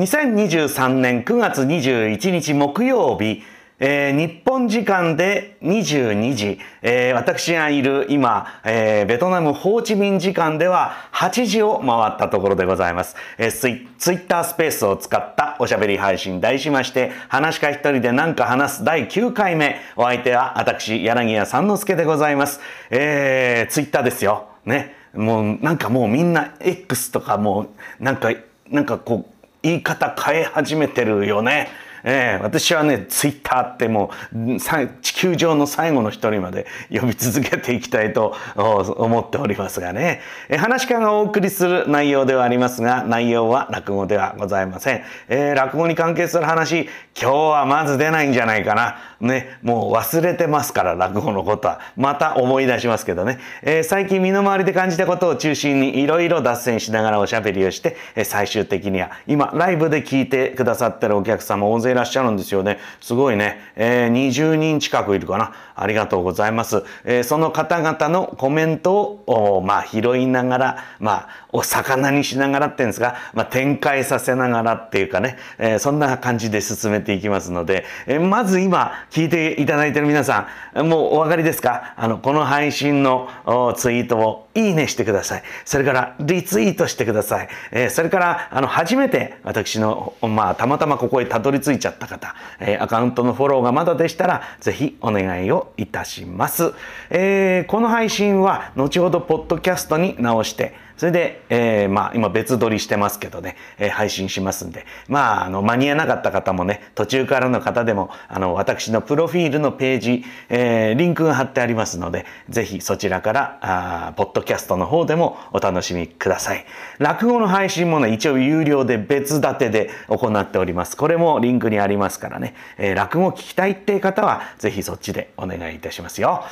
[0.00, 3.42] 2023年9月21日木曜日、
[3.78, 13.14] えー、日本時間で22時、えー、私がいる今、えー、ベトナムホーチミン時間では8時を回ったところでございます。
[13.36, 22.60] えー、ツイツイッタースペースを使ったおしゃべり配信題しまして、話し家一人で何か話す第9回目、お相手は私、柳家三之助でございます。
[22.88, 24.48] えー、ツイッターですよ。
[24.64, 24.94] ね。
[25.12, 27.66] もうなんかもうみんな X とかも
[28.00, 28.32] うなんか、
[28.70, 31.68] なんかこう、言い方変え始めてるよね。
[32.04, 34.60] えー、私はね、ツイッターってもう、
[35.02, 40.20] 地球上の最後の一人まで呼び続けていきたいと思っておりますがね。
[40.48, 45.02] えー、話し家がお送りする内容ではありますが、内容は落語ではございません。
[45.28, 46.88] えー、落語に関係する話、
[47.20, 48.98] 今日はまず出ないんじゃないかな。
[49.20, 51.80] ね、もう忘れてますから、落語のことは。
[51.96, 53.38] また思い出しますけどね。
[53.62, 62.78] えー、最近身の回りで感じたことを中心にいろいろ脱線しながらおしゃべりをして、え、最終的には今、ライブで聞いてくださってるお客様大勢いらっしゃるんですよね。
[63.00, 63.60] すごいね。
[63.76, 65.52] えー、20人近くいるかな。
[65.80, 66.84] ありがとうございます。
[67.04, 81.94] えー、その方々のコメントを、まあ、拾いながら、まあ、お魚にしながらっていうんですが、まあ、展開させながらっていうかね、えー、そんな感じで進めていきますので、えー、まず今聞いていただいている皆さん、もうお分かりですか？
[81.96, 83.28] あの、この配信の
[83.76, 85.42] ツイートをいいねしてください。
[85.64, 87.48] それからリツイートしてください。
[87.72, 96.72] えー、それから、あの、初めて私の、まあ、たまたまここへたどり着いちゃった方、えー、アカウントのフォローがまだでしたら、ぜひお願いをいたします。
[97.10, 116.66] えー、この配信は、後ほどポッドキャストに直して、それで、えー、まあ、今別撮りしてますけどね、えー、配信しますんで、まあ、あの、間に合わなかった方もね、途中からの方でも、あの、私のプロフィールのページ、えー、リンクが貼ってありますので、ぜひそちらから、あポッドキャストの方でもお楽しみください。
[116.98, 120.98] 落語の配信もね、一応有料で別立てで行っております。
[120.98, 126.44] これもリンクにありますからね、えー、落語聞きたいっていう方は、ぜひそっちでお願いいたしますよ。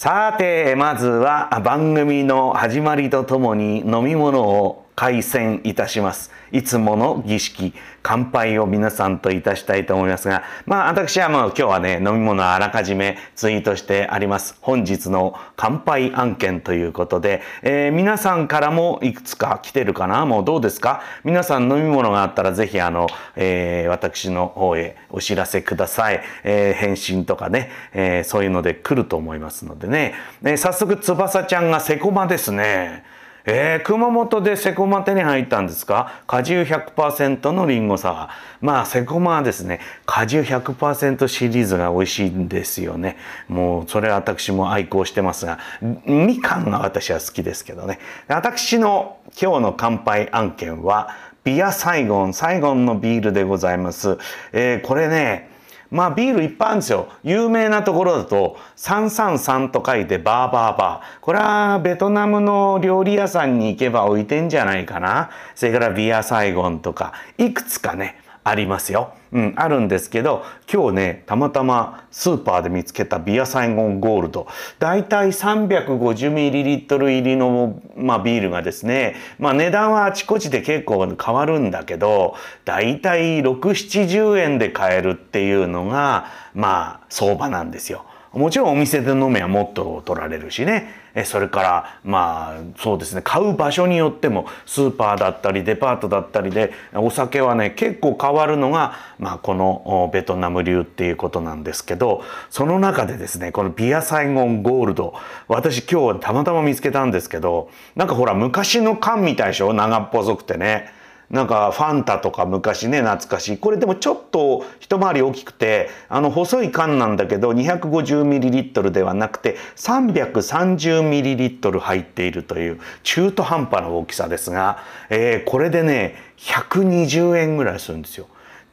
[0.00, 6.32] さて、まずは番組の始まりとともに飲み物を開戦いたします。
[6.50, 7.72] いつもの儀式、
[8.02, 14.56] 乾杯を皆さんといたしたいと思いますが、まあ私はもう今日はね、飲み物あらかじめツイートしてあります。
[14.60, 20.26] 本日の乾杯案件ということで、えー、皆さんからもいくつか来てるかな？
[20.26, 21.00] もうどうですか？
[21.22, 23.06] 皆さん飲み物があったらぜひあの、
[23.36, 26.22] えー、私の方へお知らせください。
[26.42, 30.14] えー、返信とかね、えそういうので来ると思いますのでね。
[30.42, 33.04] え早速翼ちゃんがセコマですね。
[33.50, 36.20] えー、熊本でセコマ手に入ったんですか？
[36.26, 38.30] 果汁100%のリンゴサワー。
[38.60, 43.16] まあ、セコマはですね、果汁100%シリーズが美味しいんですよね。
[43.48, 45.58] もう、それは私も愛好してますが、
[46.04, 48.00] みかんが私は好きですけどね。
[48.28, 51.08] 私の今日の乾杯案件は、
[51.42, 54.18] ビアサイゴン、サイゴンのビールでございます。
[54.52, 55.48] えー、これね、
[55.90, 57.08] まあビールいっぱいあるんですよ。
[57.22, 61.20] 有名なところだと333と書いてバーバーバー。
[61.20, 65.30] これはベトナムの料理屋さんに行けば置いてんじゃないかな。
[65.54, 69.14] それからビアサイゴンとかいくつかねありますよ。
[69.32, 74.46] うん、あるんですけど今日ねたまたまスーパーで見つけたビアサイゴンゴールド
[74.78, 88.04] だいたい 350ml 入りの、まあ、ビールがですね、まあ、値段はあちこちで結構変わるんだけどだいたい670円で買えるっていうのがまあ相場なんですよ。
[88.32, 105.14] もちろんお店で飲めばもっと取られるしねえそれからまあそうですね買う場所によってもスーパーだったりデパートだったりでお酒はね結構変わるのが、まあ、このベトナム流っていうことなんですけどその中でですねこのビアサイゴンゴールド
[105.48, 109.72] 私今日はたまたま見つけたんですけどなんかほら昔の缶みたいでしょ？
[109.72, 110.96] 長っぽそくてね。
[111.30, 124.78] なんかファンタとか昔ね懐かしいこれでもちょっと一回り大きくてあの細い缶なんだけど 250ml ではなくて 330ml 入っているという中途半端な大きさですが、
[125.10, 128.26] えー、これでね120円ぐらいするんですよ。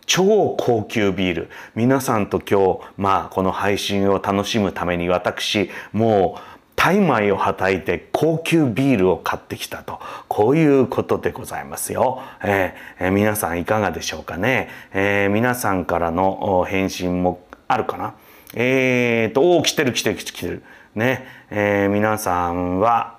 [0.05, 6.54] 超高級ビール皆さんと今日まあこの配信を楽しむために私もう
[6.85, 9.99] タイ米をはたいて高級ビールを買ってきたと。
[10.27, 18.13] こういうことでございますよ、えー、皆さんいかがでしょうかね、えー、皆さんからの返信もあるかな。
[18.53, 20.61] えーとお来てる来てる来てる。
[20.93, 23.15] ね、えー、皆さんは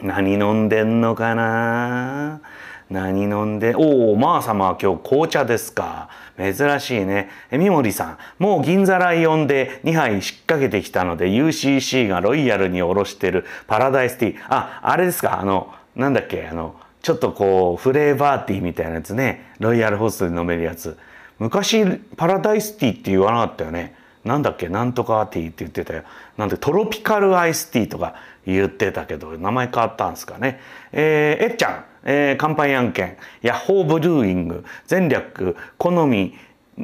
[0.00, 2.40] 何飲んでんのかな？
[2.88, 6.08] 何飲んでおおまあ様は今日紅茶ですか？
[6.40, 7.28] 珍しいね。
[7.50, 14.40] え、三森さん、もう銀座ライオンで2杯引っ掛けてきたので UCC がロイヤルにおろしてるパラダイスティー。
[14.48, 19.52] あ、あれですかあの、なんだっけあの、ちょっとこうフレーバーティーみたいなやつね。
[19.58, 20.98] ロイヤルホストで飲めるやつ。
[21.38, 21.84] 昔
[22.16, 23.94] パラダイスティーって言わなかったよね。
[24.24, 26.04] なんだっけなんとかティーって言ってたよ。
[26.36, 28.14] なんでトロピカルアイスティーとか
[28.46, 30.60] 言ってたけど名前変わったんですかね。
[30.92, 36.34] えー、えっちゃん、えー、乾杯案件ヤッホーブルーイング全略好み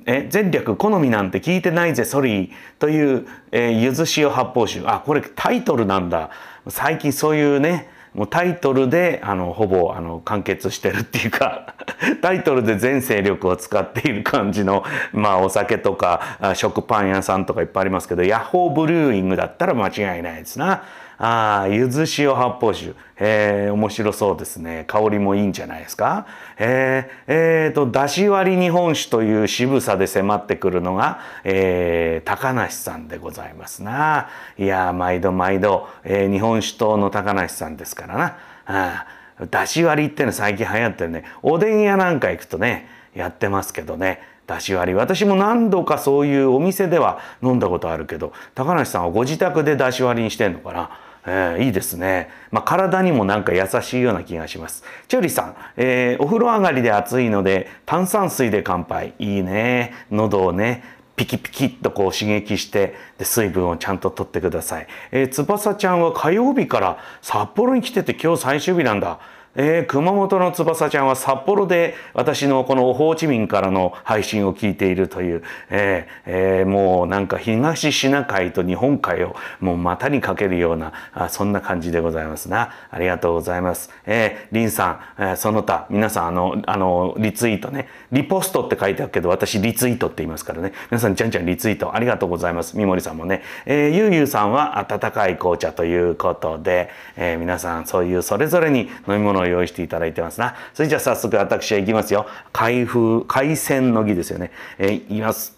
[0.05, 6.31] え全略好みなんて聞いてないぜソリーという、えー、ゆず塩発泡酒あこれタイトルなんだ
[6.69, 11.75] 最近そういうねもうタイトルであのほぼあの完結してるっていうか
[12.23, 20.83] タイトルで全勢力を使っている感じのまあお酒とか食パン屋さんとかいっぱいありますけどヤッホーブルーイングだったら間違いないですな。
[21.19, 22.95] ああ、ゆず塩発泡酒。
[23.19, 24.85] えー、面白そうですね。
[24.87, 26.27] 香りもいいんじゃないですか？
[26.59, 34.29] えー、えー、と、だし割り日本酒という渋さで迫ってくるのが、えー、高梨さんでございますな。
[34.59, 38.37] いや毎度毎度、えー、日本酒党の高梨さんですからな。
[38.67, 39.07] あ
[39.51, 41.25] だし割りっての最近流行ってるね。
[41.43, 44.21] おでん屋なんか行くとね、やってますけどね。
[44.47, 50.91] だし割り私も何度かそういうお店では飲んだことあるけど高梨さんはご自宅でだし割りにしてんのかな？
[51.27, 52.31] えー、いいですね。
[52.51, 54.85] まあ、体にもなんか優しいような気がします。
[55.09, 59.13] チョリさん、えー、お風呂上がりで暑いので炭酸水で乾杯。
[59.19, 59.93] いいね。
[60.11, 60.85] 喉をね、
[61.17, 64.87] ピキピキっとこう刺激してで水分をちゃんと取ってください。
[65.11, 69.19] えー、翼ちゃんは火曜日から札幌に来てて今日最終日なんだ。
[69.57, 82.73] えー、熊本の翼ちゃんは札幌で私のこのホーチミンからの配信を聞いているという、えーえー、もうなんか東シナ海と日本海をもう股にかけるようなあそんな感じでございますな。
[82.91, 83.91] ありがとうございます。
[84.05, 92.77] えー、リンさん、えー、その他皆さんあのあのリツイートねリポストって書いてあるけど私リツイートって言いますからね皆さんじゃんじゃんリツイートありがとうございます。
[92.77, 100.55] 三森さんもね、えー、ゆうゆうさんは温かい紅茶ということで、えー、皆さんそういうそれぞれに飲み物を用意していただいてますな。
[100.75, 102.27] それじゃあ早速私は行きますよ。
[102.53, 104.51] 開封、開栓の儀ですよね。
[104.79, 105.57] えー、いきます。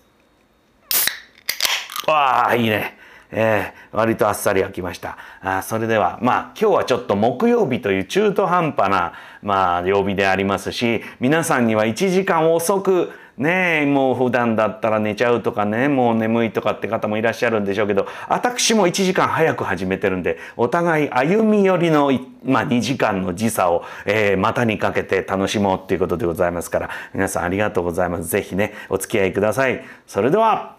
[2.06, 2.98] わあ、いいね。
[3.30, 9.12] えー、割とあっさり開きましたあそれではまあ今日はちょっと木曜日という中途半端な、
[9.42, 22.10] まあ、曜日でありますし皆さんには1時間遅くねえもう普段だったら寝ちゃうとかねもう眠いとかって方もいらっしゃるんでしょうけど私も1時間早く始めてるんでお互い歩み寄りの、
[22.44, 28.24] まあ、2時間の時差を、えー、股にかけて楽しもうっていうことでございますから皆さんありがとうございます。
[28.24, 29.84] ぜひねお付き合いください。
[30.06, 30.76] それでは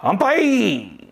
[0.00, 1.08] 乾杯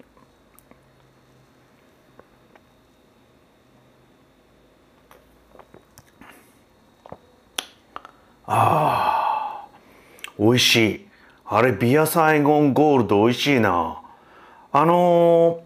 [8.49, 9.26] ああ
[10.39, 11.07] 美味しい。
[11.45, 14.01] あれビアサイゴンゴールド美味しいな。
[14.73, 15.61] あの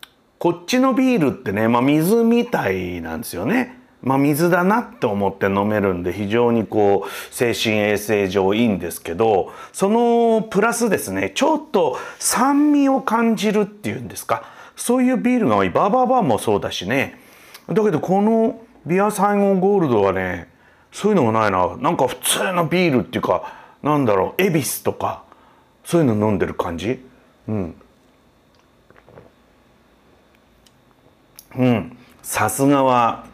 [0.00, 0.06] ー、
[0.38, 3.78] こっちのビールってね、まあ、水みたいなんですよね。
[4.02, 14.42] まあ、水だなって思って飲めるんで非常にこう精神衛生上いいんですけどそのプラスですねちょっと酸味を感じるっていうんですか。
[14.74, 15.70] そういうビールが多い。
[15.70, 17.20] バーバーバーもそうだしね。
[17.68, 20.48] だけどこのビアサイゴンゴールドはね
[20.90, 21.76] そういうのがないな。
[21.76, 25.24] なんか普通のビールっていうかなんだろう恵比寿とか
[25.84, 27.04] そういうの飲んでる感じ？
[27.48, 27.74] うん。
[31.56, 31.96] うん。
[32.22, 33.26] さすがは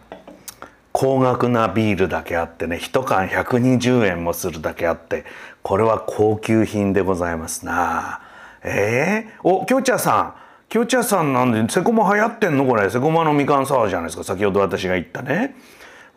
[0.92, 5.24] 高額なビールだけあってね1缶120円もするだけあって
[5.62, 8.22] これは高級品でございますな。
[8.64, 10.34] えー、おきょうちゃさん。
[10.68, 12.90] きょうちゃさんなんでセコマ流行ってんのこれ。
[12.90, 14.24] セコマのみかんサワーじゃないですか。
[14.24, 15.54] 先ほど私が言ったね。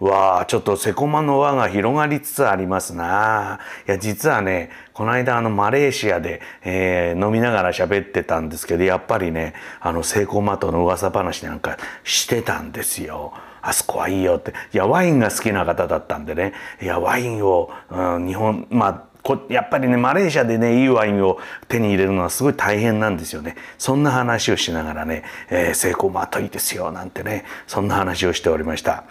[0.02, 13.34] わあちょっとセコマの輪が広がりつつありますないや実はねこの間あのマレーシアで、えー、飲みながら喋ってたんですけどやっぱりねあのセコマとの噂話なんかしてたんですよ。
[13.62, 29.04] あそこはいいよっていやワインが好きな方だったんでねいやワインを、うん、日本まあこやっぱりねマレーシアでねいいワインを手に入れるのはすごい大変なんですよねそんな話をしながらね、えー、セイコーマートいいですよなんてねそんな話をしておりました。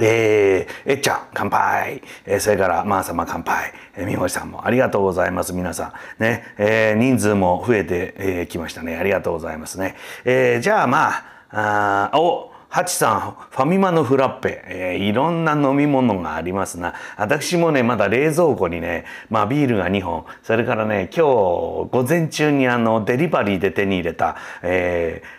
[0.00, 5.52] えー、えっちゃん乾杯、えー、それからまー様乾杯、えー、みほしさんもありがとうございます。
[5.52, 6.22] 皆さん。
[6.22, 8.96] ね、えー、人数も増えてき、えー、ましたね。
[8.96, 11.08] ありがとうございますね、えー、じゃあま
[11.50, 16.92] ああおハチさん、ファミマのフラッペ、えー、いろんな飲み物がありますな。
[17.16, 25.37] 私もね、まだ冷蔵庫にね、まあビールが2本、それからね、今日午前中にあのデリバリーで手に入れた、えー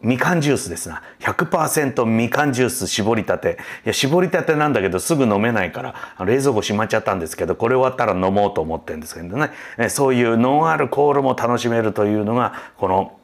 [0.00, 1.02] みかんジュースですな。
[1.20, 3.58] 100%みかんジュース絞りたて。
[3.84, 9.50] いや絞りたてなんだけどすぐ飲めないから冷蔵庫閉まっちゃったんですけどこれ終わったら飲もうと思ってるんですけどね。
[9.88, 13.18] そういうノンアルコールも楽しめるというのがこの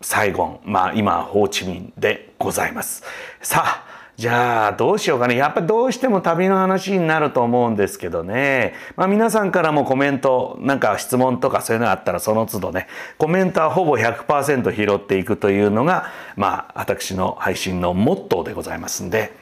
[0.00, 3.02] サイゴンまあ今ホーチミンでございます。
[3.42, 5.36] さあじゃあどうしようかね。
[5.36, 8.72] やっぱどうしても旅の話になると思うんですけどね。
[8.96, 19.34] まあ皆さんからもコメント、なんか質問とかそういうのがあったらその都度ね、コメントはほぼ100%拾っていくというのが、まあ私の配信のモットーでございますんで、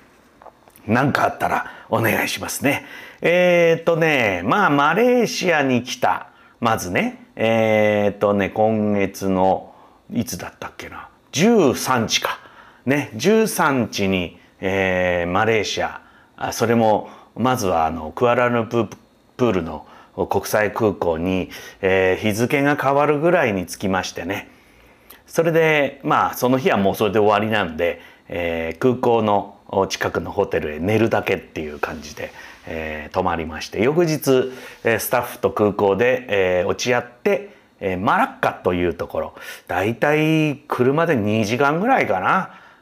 [0.89, 2.85] 何かあったらお願いしますね。
[3.21, 6.31] えー、っとね、まあマレーシアに来た。
[6.59, 9.73] まずね、えー、っとね、今月の、
[10.13, 11.09] いつだったっけな。
[11.33, 12.41] 13日か。
[12.87, 16.01] ね、13日に、えー、マレーシア。
[16.53, 19.87] それもまずはあのクアラルプールの
[20.31, 21.51] 国際空港に、
[21.83, 24.49] えー、日付が変わるぐらいに着きましてね。
[25.27, 32.33] それでまあその日はもうそれで終わりなんで、えー、空港の近くのホテルへ寝るだけっていう感じで、
[32.67, 33.83] えー、泊まりまして。
[33.83, 34.51] 翌日、
[34.83, 39.35] え、スタッフと空港で、えー、落ち合って、えー、マラッカというところ。
[39.67, 42.21] だいたい車で2時間ぐらいか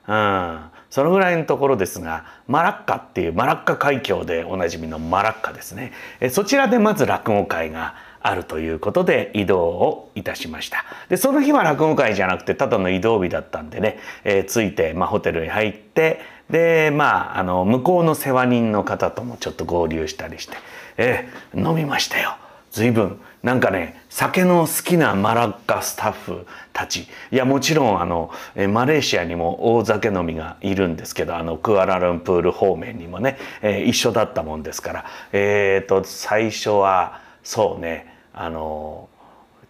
[0.07, 0.72] な。
[0.92, 5.90] そのぐらいのところですがマラッカっていうマラッカ海峡でおなじみのマラッカですね。
[6.30, 10.84] そちらでまず落語会があるということで移動をいたしました。
[11.08, 16.20] でその日は落語会じゃなくてただの移動日だったんでね、えー、着いて、まあ、ホテルに入って
[16.50, 20.58] でまああの向こうの世話人の方ともちょっと合流したりして、
[20.99, 22.37] えー、飲みましたよ。
[22.70, 27.08] 随分なんかね酒の好きなマラッカスタッフたち。
[27.30, 28.30] いやもちろんあの
[28.68, 35.04] マレーシアにも大酒飲みがいるんですけどあのクアラルンプール方面にもね、えー、一緒だったもんですから。
[35.32, 39.08] えっ、ー、と最初はそうねあの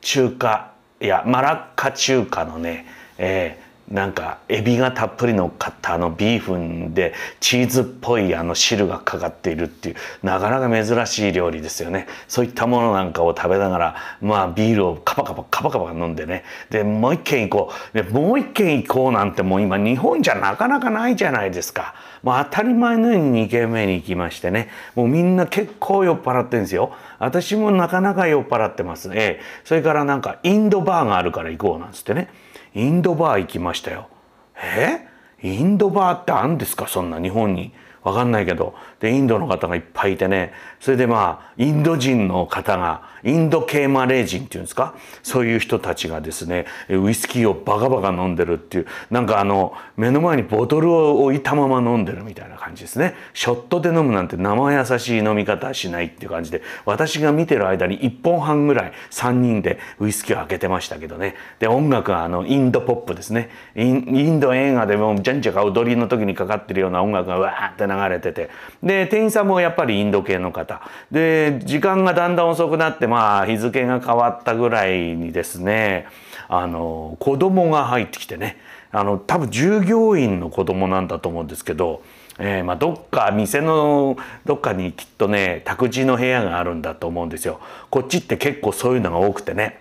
[0.03, 2.87] 中華いやマラッカ中華のね、
[3.17, 12.07] えー、なんかエビがたっぷり乗っかったあのビーフンでチーズっぽいあの汁がかかっているっていうなかなか珍しい料理ですよね。
[12.27, 16.43] そういったものなんかを食べながらまあビールをカパカパカパカパ飲んでね。
[16.71, 17.95] でもう一軒行こう。
[17.95, 21.95] でもう一軒行こうなんてもう今日本じゃなかなかないじゃないですか。
[22.23, 24.71] もう当たり前のように2軒目に行きましてね。
[24.95, 26.95] もうみんな結構酔っ払ってんですよ。
[27.19, 29.11] 私もなかなか酔っ払ってます。
[29.11, 32.31] ねそれからなんかインドバーがあるから行こうなんつってね。
[32.75, 34.09] インドバー行きましたよ。
[34.57, 35.07] え？
[35.43, 36.87] インドバーってあるんですか？
[36.89, 37.73] そんな日本に。
[38.03, 38.75] わかんないけど。
[38.99, 40.53] で、インドの方がいっぱいいてね。
[40.83, 44.97] それでまあ、インド人の方が、インド系マレー人っていうんですか？
[45.23, 53.15] そういう人たちがですね、ウイスキーをバカバカ飲んでるっていう、なんかあの、目の前にボトルを置いたまま飲んでるみたいな感じですね。
[53.33, 61.37] ショットで飲むなんて生優しい飲み方はしないっていう感じで、私が見てる間に1本半ぐらい3人でウイスキーを開けてましたけどね。
[61.61, 63.51] で、音楽はあの、インドポップですね。
[63.77, 68.51] インド映画でもじゃんじゃか踊りの時にかかってるような音楽がわーって流れてて。
[68.83, 70.72] で、店員さんもやっぱりインド系の方。
[71.11, 76.07] で、時間がだんだん遅くなって、まあ日付が変わったぐらいにですね
[76.49, 78.57] あの子供が入ってきてね
[78.91, 82.03] あの多分従業員の子供なんだと思うんですけど、
[82.39, 87.61] えー、まあ、どっか店のどっかにきっとね託児の部屋があるんだと思うんですよ。
[87.91, 89.81] こっちって結構そういうのが多くてね。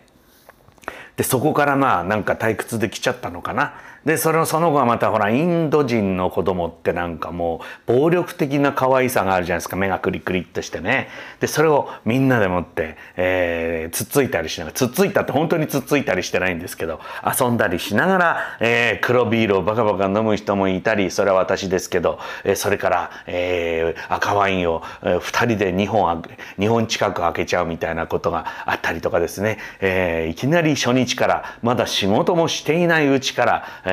[1.17, 3.73] でそこからまあなんか退屈できちゃったのかな。
[4.05, 9.75] でそのその後はまたほらインド人の子供ってなんかもう暴力的な可愛さがあるじゃないですか。
[9.75, 11.09] 目がクリクリっとしてね。
[11.39, 16.99] でそれをみんなでもって、えー、つっついたりしながらつっついたって本当につっついたりしてないんですけど
[17.39, 26.21] 遊んだりしながら、えー、黒ビールをバカバカ飲む人もいたりそれは私ですけど、えー、それから、えー、赤ワインを、2人で2本
[26.57, 33.90] 2本近く開けちゃうみたいなことがあったりとかですね、えー、いきなり初日からまだ仕事もしていないうちから、え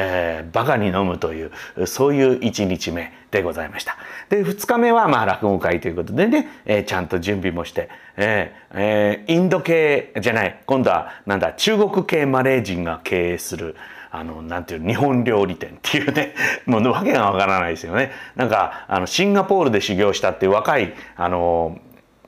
[0.48, 3.96] ー、バカに飲むというそういう1日目でございました。
[4.28, 13.76] で2日目はまあ落語会ということでね、えー、ちゃんと準備もして、えーえー、インド系じゃない今度はなんだ中国系マレー人が経営する
[14.10, 16.34] あのなんていう日本料理店っていうね
[16.66, 18.12] もう訳がわからないですよね。
[18.36, 21.78] なんかあのシンガポールで修行したっていう若いあの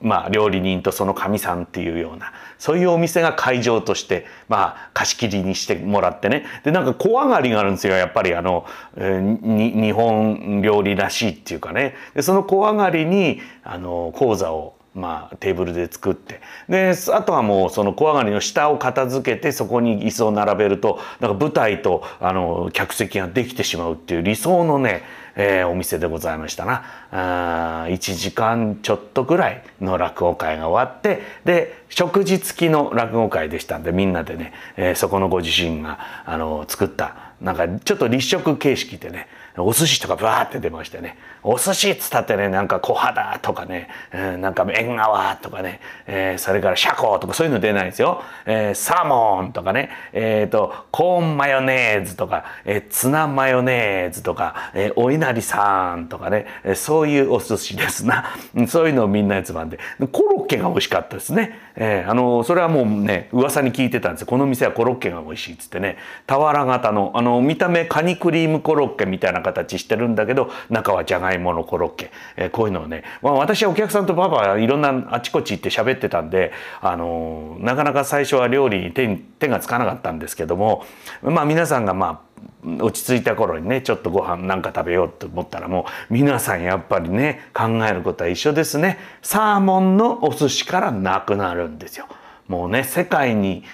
[0.01, 6.45] まあ、料理人とそのかみさんっていうようなそういうお店が会場として、まあ、貸し切りにしてもらってね。
[6.65, 7.95] でなんか怖がりがあるんですよ。
[7.95, 8.67] やっぱりあの、
[8.97, 11.95] えー、日本料理らしいっていうかね。
[12.15, 16.41] でその小上がりにあの講座をまあ、テーブルで作って。
[16.69, 25.03] であとはもうその小上がりの下を片付けてそこに椅子を並べるとなんか舞台とあの客席ができてしまうっていう理想のね
[25.37, 26.85] えー、お店でございましたな。
[27.13, 41.17] あ1時間ちょっとぐらいの落語会が終わってで食事付きの落語会でしたんでみんなでね、えー、そこのご自身があの作ったなんかちょっと立食形式でねお寿司とかバーって出ましてね。
[41.43, 58.35] お寿司っつったってねなんか小肌とかね、えー、なんか縁側とかね、えー、それからシャコとかそういうの出ないですよ、えー、サーモンとかねえっ、ー、とコーンマヨネーズとか、えー、ツナマヨネーズとか、えー、お稲荷さんとかね、えー、そういうお寿司ですな。
[58.69, 59.79] そういうのをみんなつまんで。
[60.13, 65.97] コロッケが美味しかったですね、えー、あのそれはもうね噂に聞いてたんですこの店はコロッケが美味しいっつってね。
[66.27, 80.85] 俵型のあの見た目カニクリームコロッケみたいな形してるんだけど中はじゃがいものコロッケ、えー、こういうのをね、まあ、私はお客さんとパパはいろんなあちこち行って喋ってたんで、あのなかなか最初は料理に手手がつかなかったんですけども
[81.23, 82.30] まあ皆さんがまあ
[82.81, 88.99] 落ち着いた頃にねちょっとご飯なんか食べようと思ったらもう皆さんやっぱりね考えることは一緒ですね。
[89.23, 92.07] サーモンのお寿司からなくなるんですよ。
[92.49, 93.65] もうね世界に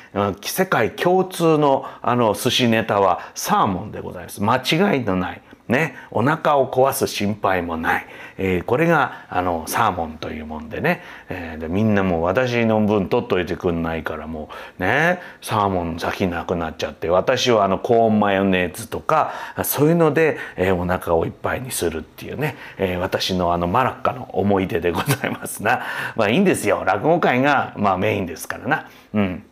[0.42, 4.42] 世界共通のあの寿司ネタはサーモンでございます。
[4.42, 5.42] 間違いのない。
[5.68, 8.06] ね、お腹を壊す心配もない、
[8.38, 19.32] えー、これがあのサーモンというもんでね、えー、でみんなもう私の分取っといてくんないからもうねサーモン先なくなっちゃって私はあのコーンマヨネーズとか
[19.64, 25.82] そういうので、えー、お腹をいっぱいにするっていうね、えー、私のあのマラッカの思い出でございますな。
[26.14, 26.84] まあいいんですよ。
[26.84, 28.88] 落語会がまあメインですからな。
[29.14, 29.42] うん。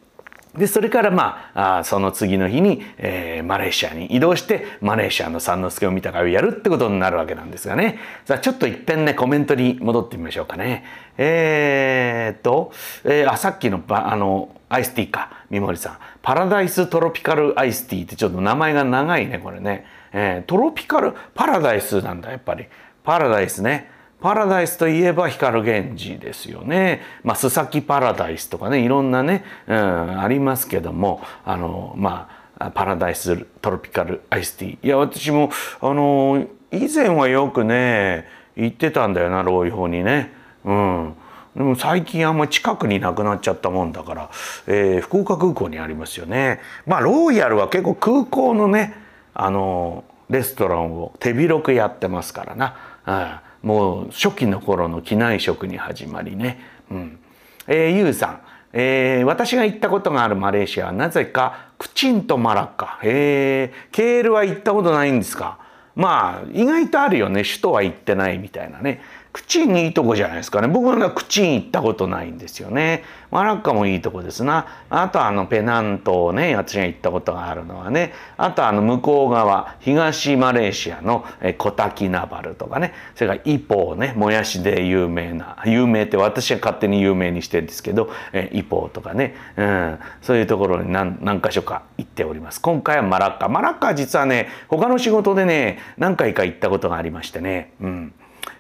[0.56, 7.98] でそれからまああその次の日に、えー、マレーシアに移動してマレーシアの三之助を見た会をやるってことになるわけなんですがね。
[8.24, 10.84] さあちょっといっぺんねコメントに戻ってみましょうかね。
[11.18, 12.72] えー、っと、
[13.04, 15.98] えー、あさっきのあのアイスティーか三森さん。
[16.22, 21.14] パラダイストロピカルアイスティーってちょっと名前が長いねこれね、えー、トロピカル？
[21.34, 22.66] パラダイスなんだやっぱり。
[23.02, 23.90] パラダイスね。
[24.24, 27.02] パラダイスといえば光源氏ですよね。
[27.24, 34.86] まあ、須崎パラダイスとかね、いろんなね、うん、ありますけども、あの、まあ、パラダイストロピカルアイスティー。
[34.86, 35.50] いや、私も、
[35.82, 38.26] あの、以前はよくね、
[38.56, 40.32] 行ってたんだよな、ロイホーにね。
[40.64, 41.14] うん。
[41.54, 44.30] でも最近あんま近くになくなっちゃったもんだから、
[44.66, 46.60] えー、福岡空港にありますよね。
[46.86, 48.94] まあ、ロイヤルは結構空港のね、
[49.34, 52.76] あの、レストランを手広くやってますからな。
[53.06, 56.60] うんもう初期の頃の機内食に始まりね。
[56.90, 57.18] うん。
[57.66, 58.40] えー、ゆうさん。
[58.76, 62.98] えー、私が行ったことがあるマレーシアはなぜかクチンとマラッカ。
[63.02, 65.58] えー、ケールは行ったことないんですか？
[65.94, 69.00] まあ意外とあるよね首都は行ってないみたいなね
[69.34, 70.68] クチンいいとこじゃないですかね。
[70.68, 73.02] 僕はクチン行ったことないんですよね。
[73.32, 74.68] マラッカもいいとこですな。
[74.88, 78.12] あとあのペナントをね私が行ったことがあるのはね。
[78.36, 81.24] あとあの向こう側東マレーシアの
[81.58, 82.94] コタキナバルとかね。
[83.16, 84.12] それからイポーね。
[84.16, 88.10] もやしで有名な有名って私は勝手に有名にしてるんですけど
[88.52, 92.60] イポーとかね、うん、そういうところに何何か所か行っております。
[92.60, 93.48] 今回はマラッカ。
[93.48, 97.72] マラッカは実はね他の仕事でね何回か行ったことがありましてね。
[97.80, 98.14] うん。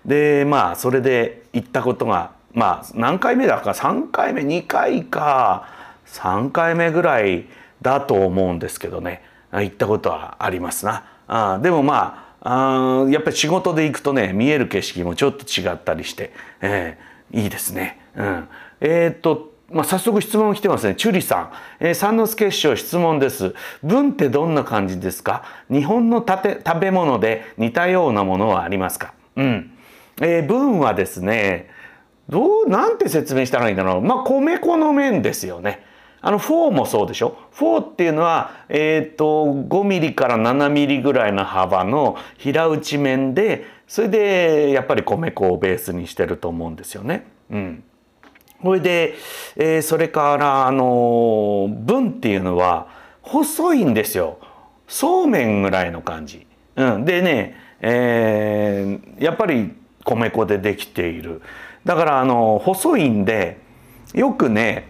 [0.04, 5.66] でまあそれで行ったことがまあ何回目だか3回目2回か
[6.06, 7.46] 3回目ぐらい
[7.82, 11.04] だと思うんですけどね行ったことはありますな。
[11.26, 18.00] あでもまああやっぱり仕事で行くとね見える景色もちょっと違ったりして、えー、いいですね。
[18.16, 18.48] うん、
[18.80, 20.94] えー、っとまあ、早速質問来てますね。
[20.94, 21.50] チュリさん。
[21.80, 23.54] えー、三之助師匠質問です。
[23.82, 25.42] 文ってどんな感じですか？
[25.70, 29.14] 日本の食べ物で似たようなものはありますか？
[29.36, 29.72] うん。
[30.20, 31.68] えー、文はですね
[32.28, 35.84] どうなんて説明したらいいんだろうまあ米粉の麺ですよね。
[36.26, 47.26] あのフォーもそうでしょフォーっていうのは、えーと、5ミリから7ミリぐらいの幅の平打ち麺でそれでやっぱり米粉をベースにしてると思うんですよね。
[47.50, 47.84] うん、
[48.62, 49.14] それで、
[49.56, 52.88] えー、それからあの文っていうのは
[53.20, 54.38] 細いんですよ。
[54.88, 56.46] そうめんぐらいの感じ。
[56.76, 59.74] うん、でね、えー、やっぱり
[60.04, 61.42] 米粉でできている。
[61.84, 63.58] だからあの細いんで
[64.14, 64.88] よくね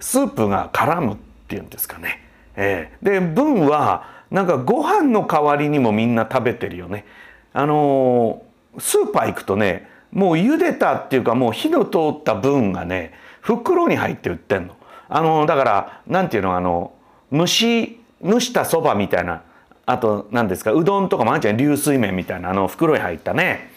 [0.00, 1.16] スープが絡むっ
[1.48, 2.20] ていうんですかね、
[2.56, 7.06] えー、で分はなんかご飯の代わりにもみんな食べてるよね。
[7.52, 8.42] あの
[8.78, 14.76] スーパー行くとねもう茹でたっていうかもう火の通った分がね袋に入って売ってんの。
[15.08, 16.92] あのだからなんていうのあの
[17.32, 19.42] 蒸し蒸したそばみたいな。
[19.86, 21.56] あと何ですかうどんとかもあんちゃん。
[21.56, 23.70] 流水麺みたいなあの袋に入ったね。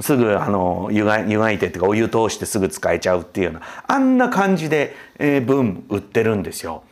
[0.00, 6.82] すぐあの湯が湯がいてっていうかお湯通してすぐ使えちゃうっていうようなあんな感じで、えー、分売ってるんですよ。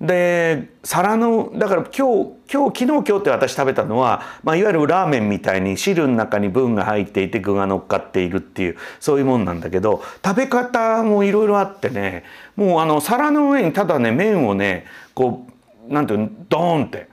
[0.00, 12.24] で皿のだから今日今日昨日今日って私食べたのは、まあ、いわゆるラーメンみたいに汁の中に分が入っていて具が乗っかっているっていうそういうもんなんだけど食べ方もいろいろあってね
[12.56, 15.46] もうあの皿の上にただね麺をねこ
[15.88, 17.08] うなんていうのドーンって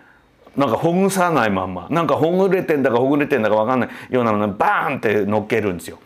[0.55, 5.99] なんかほぐさないまんまなんかほぐれてんだかほぐれてんだか分かんないようなのバーンって乗っけるんですよ。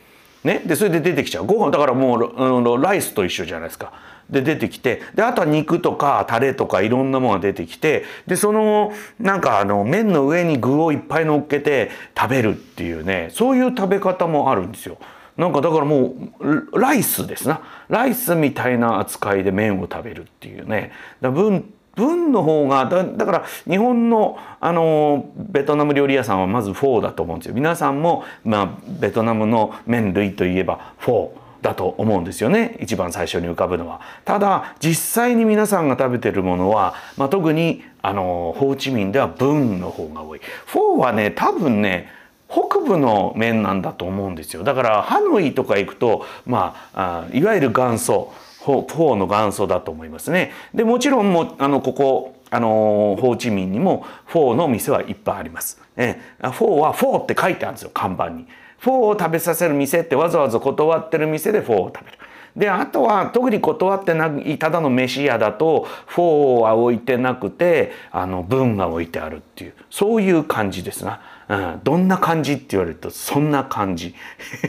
[0.43, 3.91] ね、でそれで出てきちゃうご飯だからもううんライスと一緒じゃないですか。
[4.29, 14.97] で出てきてであとは肉とかタレとかいろんなものが出てきてでそのなんかあの麺の上に具をいっぱい乗っけて食べるっていうねそういう食べ方もあるんですよ。
[15.37, 34.01] なんかだからもうライスですなライスみたいな扱いで麺を食べるっていうねだブンブンの方がだだから日本のあのベトナム料理屋さんはまずフォーだと思うんですよ皆さんも、まあ、ベトナムの麺類といえばフォーだと思うんですよね一番最初に浮かぶのは。
[34.23, 40.41] ただ実際に皆さんが食べてるものは、まあ、特にあのホーチミンではブンの方が多い。
[40.65, 42.11] フォーはね多分ね
[42.47, 48.33] 北部の麺なんだと思うんですよだからハノイとか行くとまあいわゆる元祖
[48.65, 50.51] フォーの元祖だと思いますね。
[50.73, 55.79] でもちろんもあのここあのホーチミンにもフォーの店はいっぱいあります。
[55.95, 58.47] えフォーはフォーって書いてあるんですよ看板に。
[58.79, 62.17] フォーを食べさせる店ってわざわざ断ってる店でフォーを食べる。
[62.55, 71.21] であとは特に断ってないただの飯屋だとフォーは置いてなくてあのブンが置いてあるっていうそういう感じですな。
[71.47, 74.15] うん、どんな感じって言われるとそんな感じ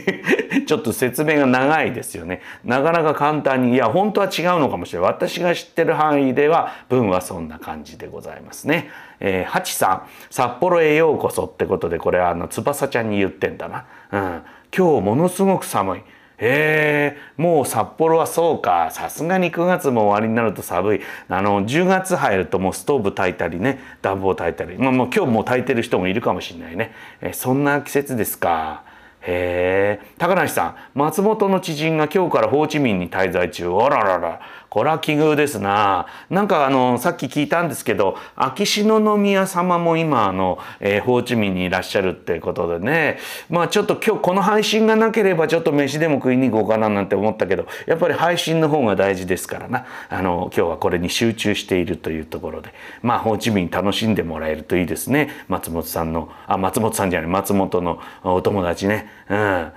[0.67, 8.89] ちょっと説明が長いですよねなかなか簡単にいや本当は違うのかもしれない私が知ってる範囲では文はそんな感じでございますね。
[9.19, 13.85] えー、ハチさん札幌へようこそってことでこれはあの翼ちゃんに言ってんだな。
[14.11, 14.41] うん、
[14.75, 16.01] 今日ものすごく寒い。
[16.39, 18.89] へえもう札幌はそうか。
[18.91, 21.01] さすがに9月も終わりになると寒い。
[21.29, 28.83] あの10月入るともうストーブ炊いたりね暖房炊いたり、まあ、もう今日もう炊いてる人もいるかもしれないね、えそんな季節ですか。
[29.21, 33.69] へえ高梨さん松本の知人が今日からホーチミンに滞在中。
[33.69, 34.39] あららら。
[34.69, 36.05] これは奇遇ですな。
[36.29, 43.17] なんかあのさっき聞いたんですけど秋篠宮様も今あの、えー、ホーチミンにいらっしゃるっていうことでね。
[43.49, 49.85] まあちょっと今日この配信がなければちょっと飯でも食いに行こうかななんて思ったけどやっぱり配信の方が大事ですからな。
[50.09, 52.73] あの今日はこれに集中しているというところで。
[53.01, 55.29] まあホーチミン楽しんでもらえるといいですね。
[55.47, 59.09] 松本さんのあ松本さんじゃない松本のお友達ね。
[59.29, 59.71] うん。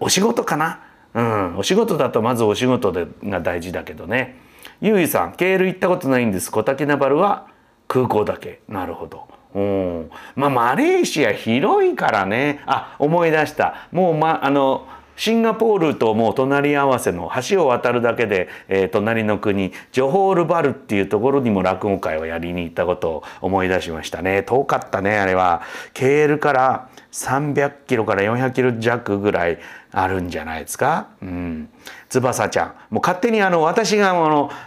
[0.00, 0.80] お仕事かな？
[1.14, 4.38] うん、お仕事だとまずお仕事でが大事だけどね。
[4.80, 6.50] ゆいさんケール行ったことないんです。
[6.50, 7.46] 小竹ナバルは
[7.88, 8.60] 空港だけ。
[8.68, 9.28] なるほど。
[9.54, 10.10] うん。
[10.34, 12.62] まあマレーシア広いからね。
[12.66, 13.88] あ思い出した。
[13.92, 24.42] もうまあのシンガポールともう隣り合わせの橋を渡るだけで、えー、隣の国ジョホールバルっていうところにも落語会をやりに行ったことを思い出しましたね。
[24.42, 25.62] 遠かったねあれは。
[25.92, 29.58] ケールから300キロから400キロ弱ぐらい
[29.94, 31.08] あるんじゃないですか？
[31.20, 31.68] うん、
[32.08, 32.74] 翼ちゃん。
[32.88, 34.14] もう勝手にあの私があ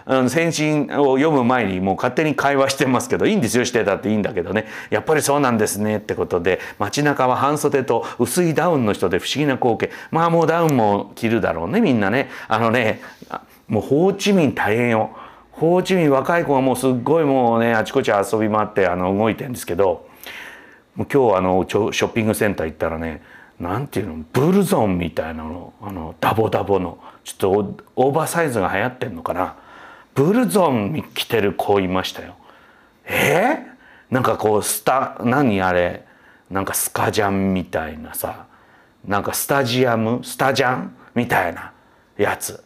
[0.08, 4.68] の先進を読む前にもう勝手に会話してますけどいいんですよしてたっていいんだけどね。
[4.92, 5.98] やっぱりそうなんですね。
[5.98, 9.92] ってことで街中は半袖と薄いダウンの人で不思議な光景。
[10.12, 12.30] まあもうダウンも着るだろうねみんなね。
[12.48, 13.02] あのね
[13.68, 15.10] もうホーチミン大変よ。
[15.52, 20.08] ホーチミン若い子がもうすっごいもうねあちこち遊び回ってあの動いてるんですけど
[20.96, 23.24] もう今日あのショッピングセンター行ったらね
[23.60, 29.56] なんていうのブルゾンみたいなのあのダボダボのちょっとオーバーサイズが流行ってんのかな。
[30.14, 32.36] ブルゾン着てる子いましたよ。
[33.06, 33.66] え？
[34.12, 36.06] ー、なんかこうスタ何あれ？
[36.50, 38.46] なんかスカジャンみたいなさ。
[39.06, 40.22] なんかスタジアム？
[40.24, 41.72] スタジャンみたいな
[42.18, 42.64] やつ。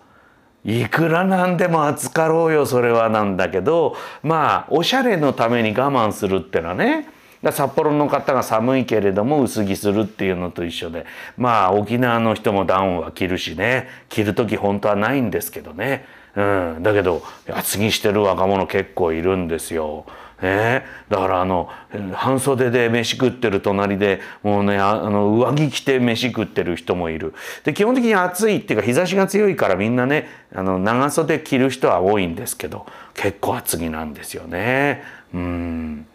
[0.63, 3.95] いくらなんでも扱ろうよそれはなんだけど。
[4.23, 7.07] まあおしゃれのために我慢するってのはね。
[7.43, 11.05] 札幌の方が寒いけれども薄着するっていうのと一緒で。
[11.37, 13.87] まあ沖縄の人もダウンは着るしね。
[14.09, 20.05] 着る時本当はないんですけどね、うん、だけど厚着してる若者結構いるんですよ。
[20.41, 21.69] ね、だからあの
[22.13, 27.33] 半袖で飯食ってる隣でもうねあの上着着て飯食ってる人もいる。
[27.65, 35.03] で基本的に暑いっていうか日差しが強いからみんなねあの長袖着る人は多いんですけど結構厚着なんですよね。
[35.33, 36.05] うん。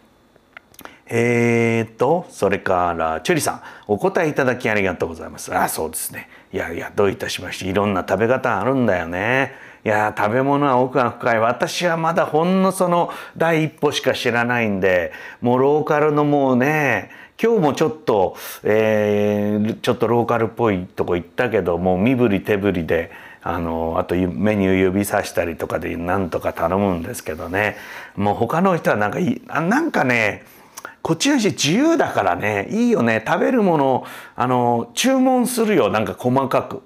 [1.07, 5.55] えーと、それから、チュリさん、お答えいただきありがとうございます。
[5.55, 6.29] あ、そうですね。
[6.51, 9.53] いやいや、どういたしまして、いろんな食べ方あるんだよね。
[9.83, 11.39] いや、食べ物は奥が深い。
[11.39, 23.11] 私はまだほんのその第一歩しか知らないんで、もうローカルのもうね、今日もちょっと、えー、ちょっとローカルっぽいとこ行ったけど、もう身振り手振りで、
[23.47, 27.77] あのあとメニュー指さしたりとかでなんとか頼むんですけどね
[28.15, 29.19] もう他の人はなんか
[29.61, 30.43] なんかね
[31.05, 32.67] こっちの人自由だからね。
[32.71, 33.23] いいよね。
[33.23, 35.91] 食べるものあの注文するよ。
[35.91, 36.81] なんか細かく。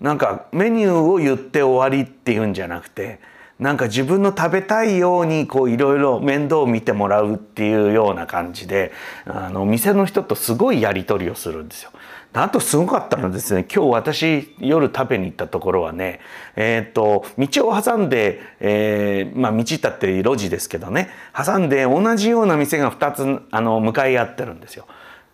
[0.00, 3.18] なんかメニューを言って終わりっていうんじゃなくて
[3.58, 8.92] なんか自分の食べたいようにこういろいろ面倒を見てもらうっていうような感じで
[9.26, 11.90] あの店の人とすごいやり取りをするんですよ。
[12.34, 13.66] あとすごかったのですね。
[13.72, 16.20] 今日私夜食べに行ったところはね
[16.56, 21.10] えっ、ー、と道を挟んで、えー、まあ道ったって路地ですけどね。
[21.34, 24.86] 挟んで同じような店が2つあの向かい合ってるんですよ。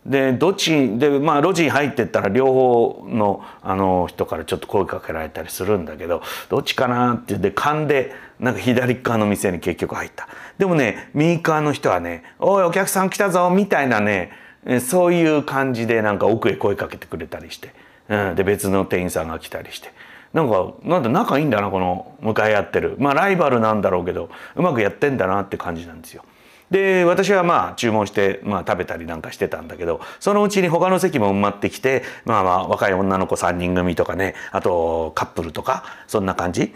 [0.07, 10.29] でどっちでまあ路地に入ってったら両方のあの人からちょっと声かけられたりするんだけどどっちかなって言って勘でなんか左側の店に結局入った。
[10.59, 14.44] でもね右側の人はね「おいお客さん来たぞ」みたいなね
[14.81, 17.75] そういう感じでなんか奥へ声かけてくれたりして、
[18.09, 19.93] うん、で別の店員さんが来たりして。
[20.35, 26.25] なんかなんだ仲いいんだなこの向かい合ってるまあライバルなんだろうけどうまくやってんだなって感じなんですよ。
[26.71, 36.75] で私はまあ注文して、まあ、食べたりなんかしてたんだけどそのうちに他の席も埋まってきて、まあ、まあ若い女の子3人組とかねあとカップルとかそんな感じ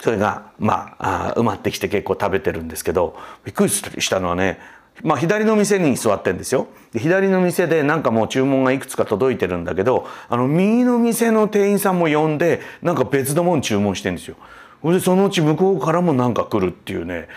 [0.00, 4.58] それがまあ埋まってきて結構食べてるんですけどびっくりしたのはね
[5.02, 6.68] まあ、左の店に座ってんですよ。
[6.92, 14.36] で左の店でなんかもう注文がいくつか届いてるんだけどあの右の店の店員さんも呼んでなんか別のもん注文してんですよ。
[14.84, 17.28] でそのうち向こうからもなんか来るっていうね。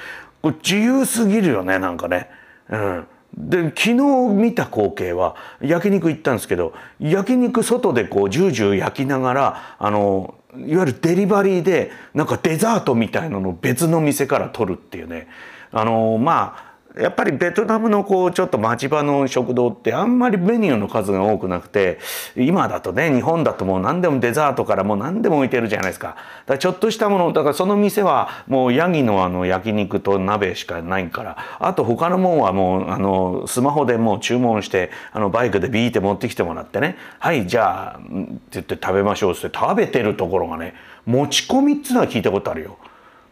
[0.41, 2.29] これ自由すぎるよねなんかね。
[2.69, 3.93] うん、で昨日
[4.33, 15.27] 見た光景は焼肉行ったんですけど焼肉外でこうジュージュー焼きながらあのいわゆるデリバリーでなんかデザートみたいなのを別の店から取るっていうね。
[15.71, 21.99] あのまあやっぱりベトナムのこうちょっと町場の食堂ってあんまりメニューの数が多くなくて
[22.35, 26.09] 今だとね日本だともう何でもデザートからもう何でも置いてるじゃないですか。
[26.09, 26.19] だか
[26.53, 36.97] らちょっとしたものだからその店はもうヤギのあの焼肉と鍋しかないからあと他のもんはもうあのスマホでもう注文してあのバイクでビーって持ってきてもらってね。
[37.19, 38.09] はいじゃあって
[38.51, 42.77] 言って食べましょうって食べてるところがね持ち込みっつうのは聞いたことあるよ。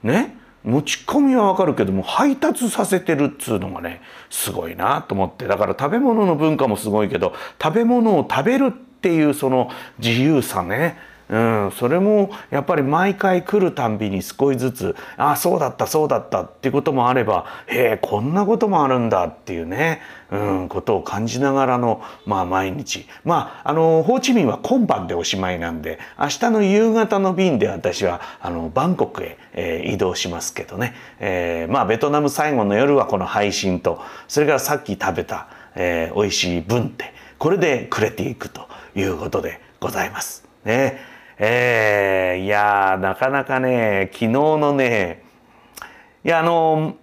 [0.03, 0.42] ね？
[0.63, 5.47] 持ち込みはわかるけども配達させてるっつうのがねすごいなと思って。
[5.47, 10.97] だから食べ物の文化もすごいけど食べ物を食べるっていうその自由さね
[11.29, 23.07] うん、それもやっぱり毎回来るたんびに少しずつああそうだったそうだったっていうこともあればへえこんなこともあるんだっていうね、うん、ことを感じながらの、まあ、毎日。
[23.23, 40.45] まああのホーチミンは今晩でおしまいなんで明日の夕方の便で私はあのバンコクへ、えー、移動しますけどね、えー、まあベトナム最後の夜はこの配信とそれからさっき食べた、えー、美味しい分ってこれでくれていくということでございます。
[40.63, 41.12] ね。
[41.45, 45.25] えー、いやなかなかね昨日のね
[46.23, 46.95] いやあの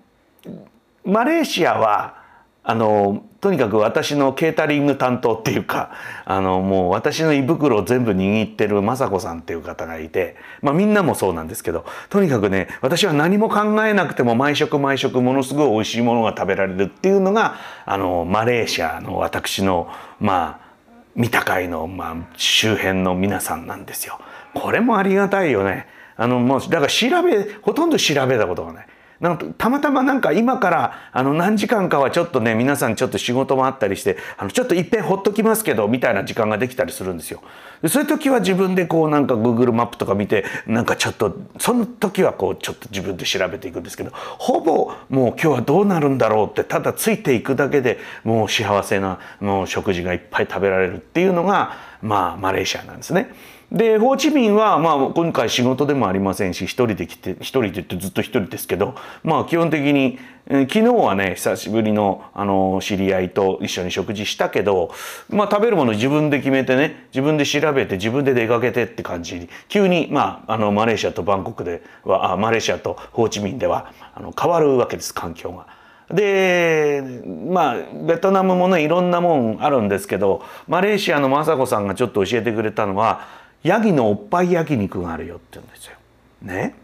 [1.04, 2.22] マレーシアは
[2.62, 5.90] あのとにかく私のケータリング担当っていうか
[6.24, 20.70] あのもう私の胃袋を全部握ってる雅子さんっていう方がいて、まあ、みんなもそうなんですけどとにかくね私は何も考えなくても毎食毎食ものすごい美味しいものが食べられるっていうのがあのマレーシアの私のまあ
[21.14, 24.18] 三鷹の、まあ、周辺の皆さんなんですよ。
[24.54, 25.86] これもありがたいよね。
[26.16, 28.86] あのもうだから調べほとんど調べたことがない。
[29.20, 37.42] なんかたまたまなんか今からあの何時間かはちょっとね皆さんちょっと仕事もあったりしてあのちょっといっぺんほっときますけどみたいな時間ができたりするんですよ。
[37.82, 53.34] でそういう時は自分でこうなんか Google マップとか見てなんかちょっとその時はこうちょっと自分で調べていくんですけどほぼもう今日はどうなるんだろうってただついていくだけでもう幸せなもう食事がいっぱい食べられるっていうのがまあマレーシアなんですね。
[53.72, 64.92] でホーチミンはまあ今回仕事でもありませんし一人で来て一人で言ってずっと一人ですけどまあ基本的に、え、昨日はね久しぶりのあの知り合いと一緒に食事したけど
[65.28, 75.66] まあ食べるもの自分で決めてね自分で調べて自分で出かけてって感じに急にまああのマレーシアとバンコクではあマレーシアとホーチミンではあの変わるわけです環境が。
[76.12, 85.96] でまあベトナムもねいろんなもんあるんですけどマレーシアの雅子さんがちょっと教えてくれたのはヤギのおっぱい焼肉があるよって言うんですよ。
[86.42, 86.74] ね。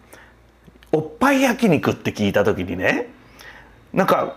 [0.92, 3.08] おっぱい焼肉って聞いた時にね
[3.92, 4.36] なんか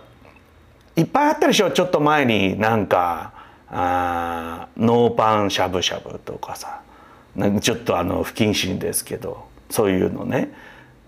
[0.96, 1.70] いっぱいあったでしょ？
[1.70, 3.32] ちょっと前になんか
[3.68, 6.82] あノーパンしゃぶしゃぶとかさ
[7.36, 10.52] なんかちょっとあの不謹慎ですけどそういうのね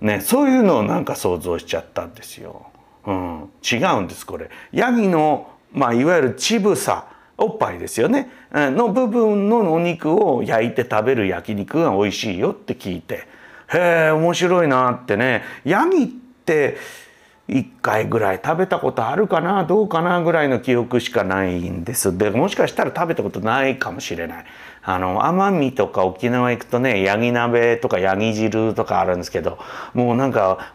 [0.01, 2.67] ねそういうのをなんか想像しちゃったんですよ。
[3.05, 4.49] うん、違うんですこれ。
[4.71, 6.77] ヤギの、まあ、いわゆる乳房
[7.39, 8.31] おっぱいですよね。
[8.53, 13.27] の部分のお肉を焼いて食べる焼肉が美味しいよって聞いて。
[13.75, 15.43] へえ面白いなってね。
[15.65, 16.09] ヤギっ
[16.45, 16.77] て
[17.49, 22.17] 1回ぐらい食べたことあるかなどうかなぐらいの記憶しかないんです。
[22.17, 24.45] でもしかしたら食べたことないかもしれない。
[24.85, 29.59] あの奄美とか沖縄行くとねヤギ鍋とかヤギ汁とかあるんですけど
[29.95, 30.75] もうなんか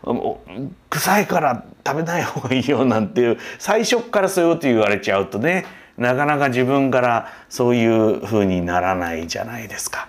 [0.89, 5.65] 臭いから食べない方がいいよなんていう最初からそういうこと言われちゃうとね
[5.97, 10.07] なかなか自分からそういう風にならないじゃないですか。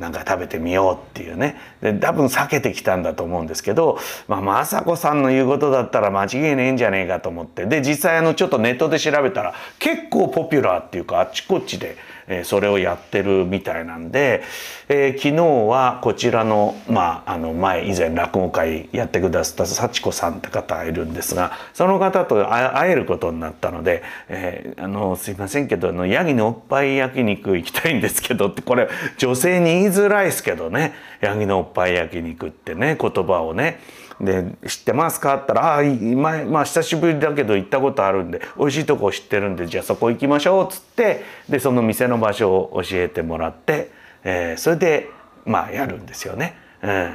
[0.00, 3.98] なんか食べてみようっていうねで多分避けてきたんだと思うんですけど、
[4.28, 11.96] まあ、雅子さんの言うことだったら間違いねえんじゃねえかと思ってで実際あのちょっとネットで調べたら結構ポピュラーっていうかあっちこっちで
[12.30, 14.42] えそれをやってるみたいなんで、
[14.88, 28.88] えー、昨日はこちらの,、まあ、あの前以前落語会やってくださった幸子さんって方がいるんですがその方と会えることになったので「えー、あのすいませんけどあのヤギのおっぱい焼肉行きたいんですけど」ってこれ
[29.18, 33.80] 女性に言いづらいですけどねヤギのおっぱい焼肉ってね言葉をね。
[34.20, 43.90] で「知ってますか?」って言ったら「ああ前まあ久しぶりだけど行ったことあるんで美味しいとこ知ってるんでじゃあそこ行きましょう」っつってでその店の場所を教えてもらって、
[44.24, 45.10] えー、それで
[45.44, 46.54] まあやるんですよね。
[46.82, 47.14] うん。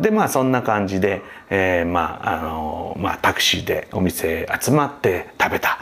[0.00, 5.78] でまあそんな感じで、えー、まああのまあタクシーでお店集まって食べた。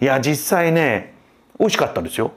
[0.00, 1.14] いや実際ね
[1.58, 2.32] 美味しかったですよ、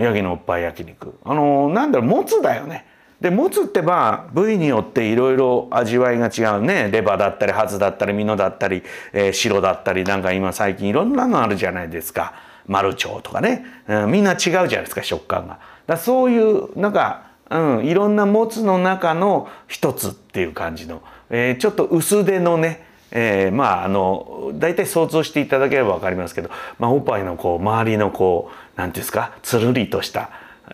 [0.00, 1.18] ヤギのおっぱい焼肉。
[1.24, 2.86] あのなんだろうもつだよね。
[3.24, 6.90] でもつってまあ部位によっていろいろ味わいが違うね。
[6.92, 8.82] レバーだったりハツだったりミノだったり、
[9.14, 12.34] えー、白だったりなんか今最近いろんなのあるじゃないですか。
[12.66, 15.58] マルチョウとかね、うん、みんな違うじゃないですか食感が。
[15.86, 22.86] だそういうなんか、うん、いろんなもつの中の一つっていう感じの、えー、ちょっと薄手のね。
[23.10, 30.28] えー、まああの大体想像していただければ分かりますけど、まあ、おっぱいのこう周りのこう何ていうんですかつるりとした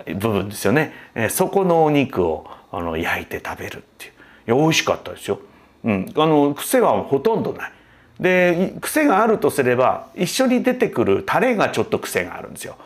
[0.06, 4.12] 部分ですよね、え、そこのお肉をあの焼いて食べるっていう。
[4.48, 5.40] いや美味しかったですよ、
[5.84, 7.72] うん、あの癖はほとんどない。
[8.18, 12.76] で癖があるとすれば一緒に出てくるタレがちょっと癖があるんですよ。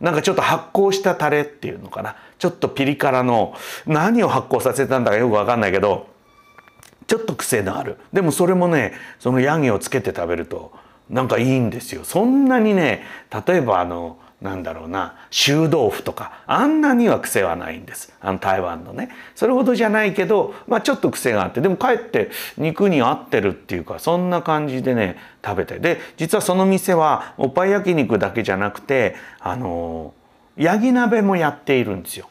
[0.00, 2.16] なんかちょっと発酵したタレっていうのかな。
[2.38, 3.54] ちょっとピリ辛の
[3.86, 6.06] 何を発酵させたんだかよく分かんないけど
[7.06, 7.98] ちょっと癖のある。
[8.12, 10.72] でもそれもねそのヤギをつけて食べると
[11.10, 12.04] なんかいいんですよ。
[12.04, 13.02] そんなにね
[13.46, 18.12] 例えばあのなんだろうな臭豆腐とかあんなには癖はないんです。
[18.20, 19.08] あの台湾のね。
[19.34, 25.78] それほどじゃないけど、まあ、ちょっと癖があってでもかえって肉に合ってるっていうかそんな感じでね食べて。
[25.78, 30.12] で実はその店はおっぱい焼肉だけじゃなくてあの
[30.58, 32.28] ヤギ鍋もやっているんですよ。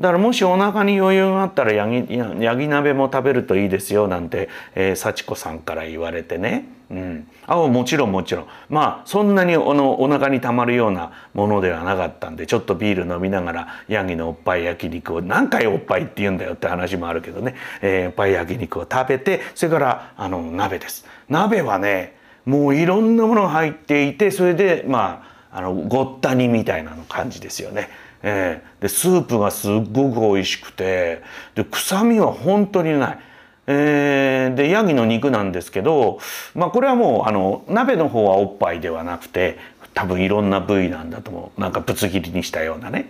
[0.00, 2.06] だからもしお腹に余裕があったらヤギ
[2.40, 21.04] ヤギ鍋も食べるといいですよなんて、えー、幸子さんから言われてね、うん、あもちろんもちろんまあそんなにおのお腹にたまるようなものではなかったんでちょっとビール飲みながらヤギのおっぱい焼肉を何回おっぱいって言うんだよって話もあるけどね、えー、おっぱい焼肉を食べてそれからあの鍋です。
[21.28, 27.90] 鍋はねもういろんなものが入っていてそれでまああのごった煮みたいなの感じですよね。
[28.22, 31.22] えー、でスープがすっごく美味しくて
[31.54, 33.18] で臭みは本当にない。
[33.66, 36.18] えー、でヤギの肉なんですけど、
[36.54, 39.58] まあ、これはもうあの鍋の方はおっぱいではなくて
[39.94, 41.60] 多分いろんな部位なんだと思う。
[41.60, 43.08] なんかぶつ切りにしたようなね。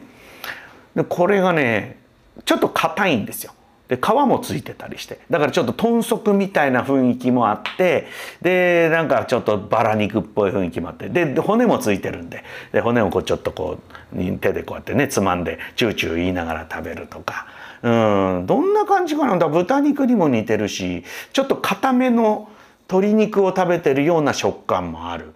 [0.95, 1.99] でこれがね
[2.45, 3.55] ちょっと硬いんですよ。
[3.91, 5.19] で皮もついてたりして。
[5.29, 8.07] だからちょっと豚足みたいな雰囲気もあって
[8.41, 11.09] でなんかちょっとバラ肉っぽい雰囲気もあって。
[11.09, 12.45] で骨もついてるんで。
[12.73, 13.79] で骨をこうちょっとこ
[14.15, 17.47] う手でこうやってねつまんでチューチュー言いながら食べるとか。
[17.83, 19.49] うんどんな感じかなだ。
[19.49, 22.49] 豚肉にも似てるしちょっと硬めの
[22.91, 25.33] 鶏肉を食べてるような食感もある。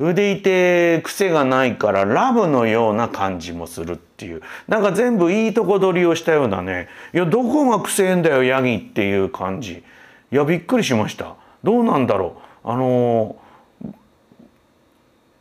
[0.00, 4.40] 腕いて癖がないからラブのような感じもするっていう。
[4.68, 6.88] なんか全部いいとこ取りをしたようなね。
[7.12, 9.84] いや、どこが癖えんだよ、ヤギっていう感じ。
[10.32, 11.34] いや、びっくりしました。
[11.62, 12.70] どうなんだろう。
[12.70, 13.36] あの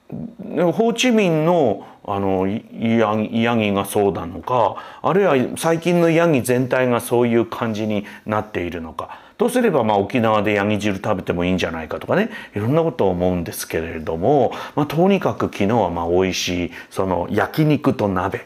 [0.10, 18.46] ホーチミンのあのヤギがそうなのかあるいは最近のヤギ全体がそういう感じになっているのかどうすればまあ沖縄でヤギ汁食べてもいいんじゃないかとかねいろんなことを思うんですけれども、まあ、とにかく昨日はまあ美味しいその焼肉と鍋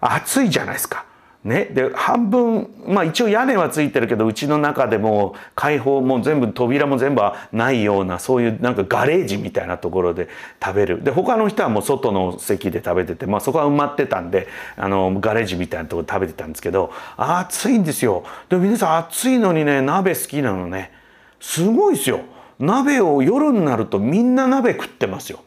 [0.00, 1.06] 暑いじゃないですか。
[1.44, 7.20] ね、で半分まあ一応屋根はついてるけどうちの中でも開放も全部扉も全部
[7.52, 10.30] ないようなそういうなんかガレージみたいなところで
[10.64, 11.04] 食べる。
[11.04, 18.24] で他の人はもう外の席で食べてて、まあ、そこは埋まってたんであのガレージみたいなところで食べてたんですけど暑いんですよ。
[18.48, 20.92] で皆さん暑いのにね鍋好きなのね。
[21.40, 22.20] すごいですよ。
[22.58, 25.40] 鍋を夜になるとみんな鍋食ってますよ。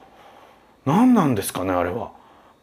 [0.85, 2.16] 何なんですかねあれは。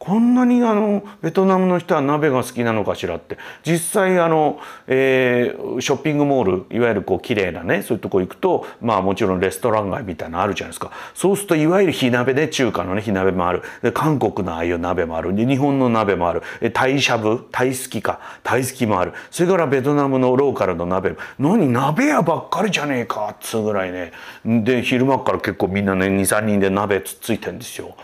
[0.05, 3.39] こんなにあのベトナムの人は鍋が好きなのかしらって。
[3.63, 10.91] 実際あの、えー、ショッピングモールいわゆるこう綺麗なねそういうとこ行くとまあもちろんレストラン街みたいなのあるじゃないですか。
[11.15, 13.63] そうするといわゆる火鍋で中華のね火鍋もある。
[13.81, 15.33] で韓国のああいう鍋もある。
[15.33, 16.43] で日本の鍋もある。
[16.71, 18.19] タイしゃぶタイ好きか。
[18.43, 19.13] タイ好きもある。
[19.31, 24.11] それからベトナムのローカルの鍋何鍋屋ばっかりじゃねえかっつうぐらいね。
[24.45, 27.95] で昼間から結構みんなね23人で鍋つっついてんですよ。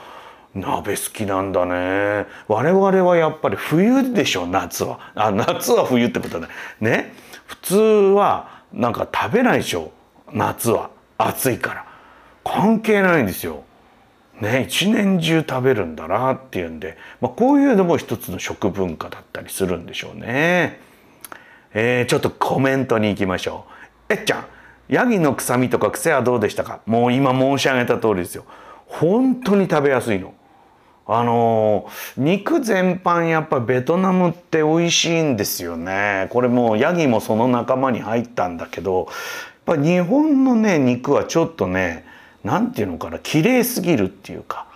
[0.54, 2.26] 鍋好きなんだね。
[2.47, 4.99] 我々はやっぱり冬でしょ夏は。
[5.16, 6.54] あ夏は冬ってことだね。
[6.80, 7.14] ね。
[7.45, 9.91] 普通はなんか食べないでしょ
[10.34, 10.89] 夏は。
[11.18, 11.86] 暑いから。
[12.43, 13.64] 関係ないんですよ。
[14.41, 14.66] ね。
[14.68, 20.80] 一年中食べるんだなっていうんで、まあ、こういうのも一つの食文化だったりするんでしょうね。
[21.74, 23.66] えー、ちょっとコメントに行きましょ
[24.10, 24.14] う。
[24.14, 24.45] えっちゃん
[24.89, 26.82] ヤギの臭みとか癖はどうでしたか？
[26.86, 28.43] もう今申し上げた通りですよ。
[28.88, 30.34] 本当に食べやすいの。
[31.14, 39.07] あの肉全般やっぱベトナムって美味しいんですよねこれもうヤギもその仲間に入ったんだけど
[39.68, 42.05] やっぱ日本のね肉はちょっとね
[42.45, 44.68] 何て言うのかな綺麗すぎるっていうか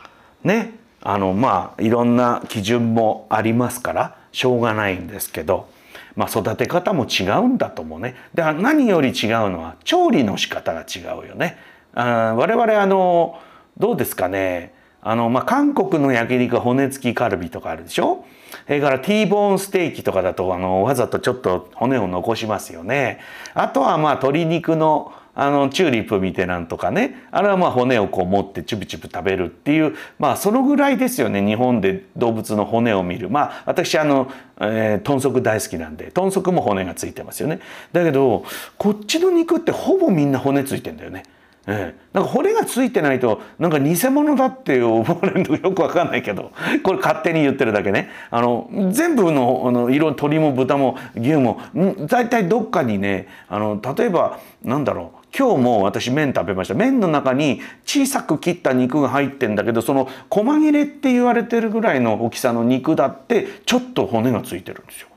[0.43, 5.69] ねあのまあいろんな基準もありますからしょうがないんですけど、
[6.17, 8.15] まあ、育て方も違うんだと思うね。
[8.33, 11.57] で何より違うのは調理の仕方が違うよね。
[11.93, 13.39] あ我々あの
[13.77, 14.74] どうですかね
[15.05, 18.25] あの、まあ、韓国の焼肉は骨付きカルビとかあるでしょ？
[18.65, 23.19] それから T ボーンステーキとかだとあのわざとちょっと骨を残しますよね。
[23.53, 34.31] あとはまあ鶏肉のあのチューリップみたいなんとかねあれはまあ骨をこう持ってチュプチュプ食べるっていうまあそのぐらいですよね日本で動物の骨を見るまあ私あの、
[34.61, 37.59] えー、豚足大好きなんで豚足も骨がついてますよね
[37.91, 38.45] だけど
[38.77, 41.23] こっちの肉ってほぼみんな骨ついてんだよね。
[41.68, 46.51] ええ、なんか骨がついてないとなんか偽物だって思われるの よくわかんないけど
[46.84, 48.09] これ勝手に言ってるだけね。
[48.30, 51.59] あの全部のあの色鶏も豚も牛も
[52.07, 56.76] 大体どっかにねあの例えばなんだろう今日も私麺食べました。
[56.76, 65.07] 麺の中に小さく切った肉が入ってんだけどその細切れって言われてるぐらいの大きさの肉だってちょっと骨がついてるんですよ。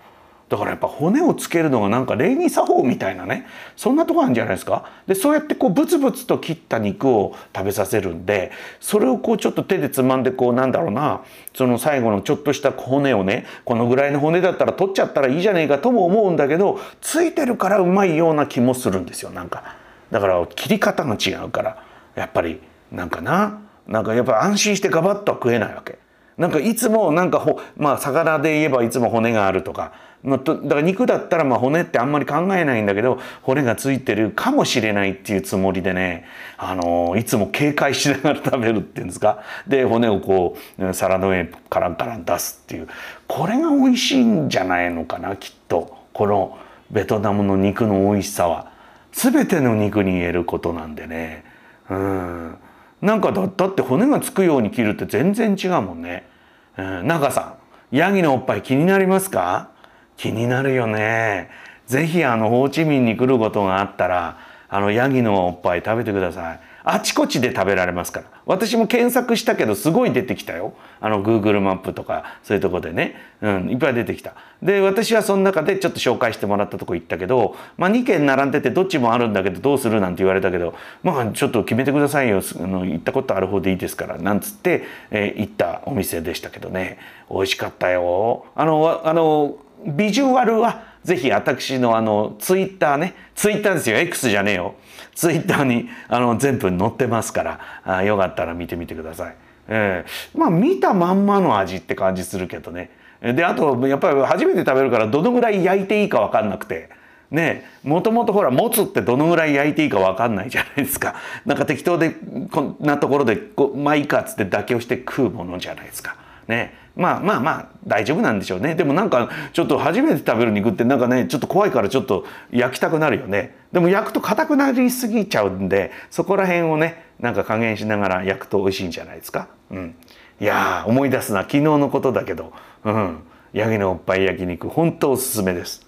[0.49, 3.47] だからやっぱ骨をつけるのがなんか礼儀作法みたいなね
[3.77, 4.91] そんなとこあるんじゃないですか？
[5.07, 11.23] でそうやってこうブツブツと切った肉を食べさせるんでそれをこうちょっと手でつまんでこうなんだろうな
[11.55, 19.77] その最後のちょっとした骨をねこのぐらいの骨だったら取っちゃったらいいじゃねえかとも思うんだけどついてるからうまいような気もするんですよなんか。
[20.11, 21.85] だから切り方が違うから。
[22.15, 25.99] やっぱりなんかななんかやっぱ安心してガバッとは食えないわけ。
[26.37, 29.93] なんかいつもなんかほまあ魚で言えばいつも骨があるとか
[30.23, 36.25] まあ、だから肉だったらまあ骨ってあんまり考えないんだけど骨がついてるかもしれないっていうつもりでね、
[36.57, 39.43] あのいつも警戒しながら食べるっていうんですか。
[39.67, 42.89] で骨をこう皿の上カランカラン出すっていう。
[43.29, 45.97] これが美味しいんじゃないのかなきっと。
[46.13, 46.59] この
[46.91, 48.73] ベトナムの肉の美味しさは。
[49.13, 51.45] 全ての肉に言えることなんでね。
[51.89, 52.57] うん。
[53.01, 56.29] なんかだって骨がつくように切るって全然違うもんね。
[56.77, 57.55] うん、中さ
[57.93, 59.71] んヤギのおっぱい気になりますか？
[60.19, 61.49] 気になるよね。
[61.87, 64.37] ぜひあのホーチミンに来ることがあったら
[64.69, 66.61] あのヤギのおっぱい食べてください。
[66.91, 68.27] あちこちで食べられますから。
[68.47, 70.73] 私も検索したけどすごい出てきたよ。
[71.01, 73.15] あの Google マップとかそういうとこでね。
[73.43, 74.35] うん、いっぱい出てきた。
[74.63, 82.43] で、私はその中でちょっと紹介してもらったとこ行ったけど、まあ2軒並んでてどっちもあるんだけどどうするなんて言われたけど、まあちょっと決めてくださいよ。
[82.61, 84.19] あの行ったことある方でいいですから。
[84.19, 86.99] なんつって、えー、行ったお店でしたけどね。
[87.31, 88.47] 美味しかったよ。
[88.55, 93.15] あの、あの、ビジュアルはぜひ私のあのツイッターね。
[93.35, 93.97] ツイッターですよ。
[93.99, 94.75] X じゃねえよ。
[95.15, 97.61] ツイッターにあの全部載ってますから。
[97.85, 99.37] あよかったら見てみてください。
[99.69, 102.91] えー、まあ見たまんまの味って感じするけどね。
[103.23, 106.91] であとやっぱり初めて食べるからどのぐらい焼いていいか分かんなくて。
[107.31, 111.15] ねもともとほらもつってどのぐらい焼いていいか分かんないじゃないですか。
[111.45, 112.15] なんか適当で
[112.51, 116.17] こんなところでこまあいいかっつって妥協して食うものじゃないですか。
[116.47, 118.75] ねまあまあまあ大丈夫なんでしょうね。
[118.75, 123.57] でもなんかちょっと初めて食べる肉ってなんかねちょっと怖いからちょっと焼きたくなるよね。
[123.73, 129.49] でも焼くと硬くなりすぎちゃうんでそこら辺をねなんか加減しながら焼くと美味しいんじゃないですか。
[129.71, 129.95] うん。
[130.41, 131.43] いや思い出すな。
[131.43, 132.53] 昨日のことだけど。
[132.85, 133.19] うん。
[133.53, 135.87] ヤギのおっぱい焼肉本当おすすめです。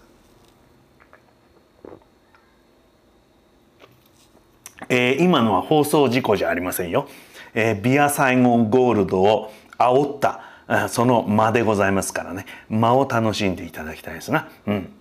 [4.89, 7.07] えー、今のは放送事故じゃありませんよ、
[7.55, 10.50] えー、ビアサイゴンゴールドを煽った
[10.89, 12.47] その間でございますからね。
[12.69, 14.49] 間を楽しんでいただきたいですな。
[14.67, 14.93] うん。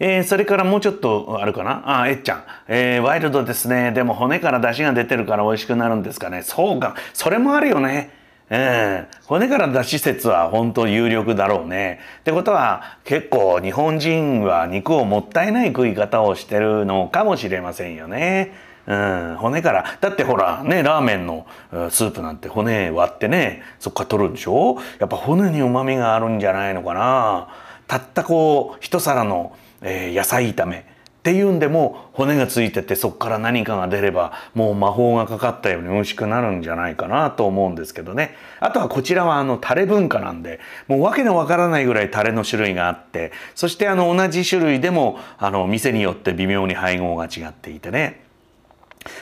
[0.00, 2.00] えー、それからもうちょっとあるかな？
[2.02, 3.92] あえっちゃん、えー、ワイルドですね。
[3.92, 6.42] でも骨から出汁が出てるから美味しくなるんですかね。
[6.42, 6.96] そうか。
[7.12, 8.10] それもあるよね。
[8.50, 12.00] うん、骨から出し説は本当有力だろうね。
[12.20, 18.52] ってことは結構日本人は肉をもったいない食い方をしてるのかもしれませんよね。
[18.86, 19.98] うん、骨から。
[20.00, 21.46] だってほらねラーメンの
[21.90, 24.76] スープなんて骨割ってねそっから取るんでしょ？
[24.98, 27.48] やっぱ骨にうまみがあるんじゃないのかな。
[27.86, 30.82] たったこう一皿の、えー、野菜炒めっ
[31.22, 38.36] ていうんでも骨がついててそこから何かが出ればもう魔法がかかったように美味しくなるんじゃないかなと思うんですけどね。
[38.60, 48.23] あとはこちらはあのタレ文化なんでもう訳のわからないぐらいタレの種類があってそしてあの同じ種類でもあの店によって微妙に配合が違っていてね。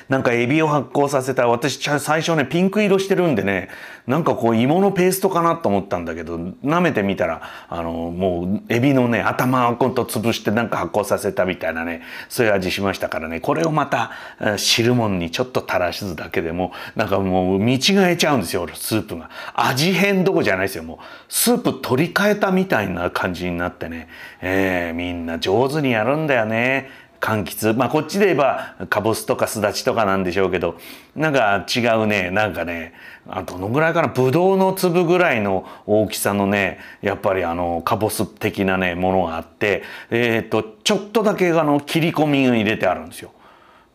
[0.09, 3.69] なんかエビを発酵させた私最初ねピンク色してるんでね
[4.07, 13.41] なんかこう芋のペーストかなと思ったんだけど舐めてみたらあのもうエビのね頭をと潰してなんか発酵させたみたいなねそういう味しましたからね。
[13.41, 14.13] これをまた
[14.57, 19.31] 汁物にちょっと垂らすだけでもなんかもう見違えちゃうんですよスープが。
[19.55, 20.99] 味変どこじゃないですよもう。
[21.29, 24.09] スープ取り替えたみたいな感じになってね、
[24.41, 26.91] えー、みんな上手にやるんだよね。
[27.23, 27.73] 柑橘。
[27.73, 30.77] まあこっちで言えばかぼすとかすだちとかなんでしょうけど
[31.15, 32.31] なんか違うね。
[32.31, 32.93] なんかね
[33.29, 34.09] あどのぐらいかな。
[34.09, 43.31] ぶどうの粒ぐらいの大きさのねやっぱりあのかぼす的なねものがあってえっ、とちょっとだけあの切り込みが入れてあるんですよ。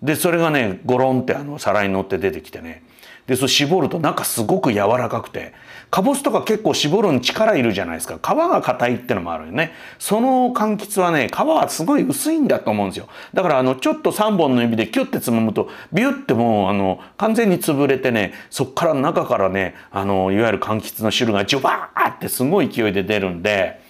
[0.02, 2.84] でそれがねゴロンってあの皿に乗って出てきてね。
[3.28, 5.54] でそ絞ると中すごく柔らかくて
[5.90, 23.82] かぼすとか結構絞るに力いるじゃないですか皮が硬いってのもあるよねその柑橘はね皮はすごい薄いんだと思うんですよだからあのちょっと3本の指でキュッてつまむとビュッてもうあの完全に潰れてねそっから中からねあのいわゆる柑橘の汁がジュバーってすごい勢いで出るんで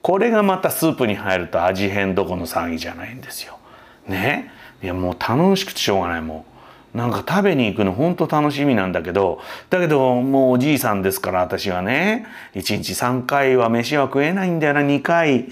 [0.00, 3.58] これがまたスープに入ると味変どこの騒ぎじゃないんですよ。
[4.06, 6.55] ねいやもう楽しくてしょうがないもう。
[6.96, 15.48] なんか食べに行くの本当楽しみなんだけどだけどもうおじいさんですから私はね1日3回は飯は食えないんだよな2回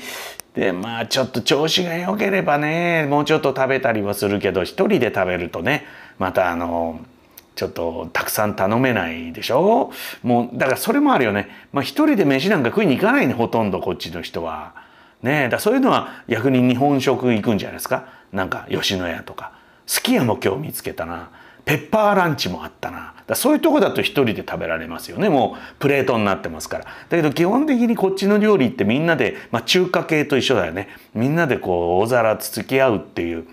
[0.55, 5.85] でまあちょっと調子が良ければねもうちょっと食べたりはするけど一人で食べるとね
[6.19, 6.99] またあの
[7.57, 9.93] ちょっとたくさん頼めないでしょ？
[10.23, 11.49] もうだからそれもあるよね。
[11.73, 14.75] まあ一人で飯なんか食いに行かないねほとんどこっちの人は。
[15.23, 18.07] ねだそういうのは逆に日本食行くんじゃないですか？
[18.33, 19.53] なんか吉野家とか。
[19.87, 21.31] すき家も今日見つけたな。
[21.65, 23.15] ペッパーランチもあったな。
[23.27, 25.29] だそういうとこだと一人で食べられますよね。
[25.29, 26.85] もうプレートになってますから。
[26.85, 30.89] だけど基本的にこっちの料理ってみんなで、まあ、中華系と一緒だよね。
[31.15, 33.47] みんなでこう大皿つつき合うっていう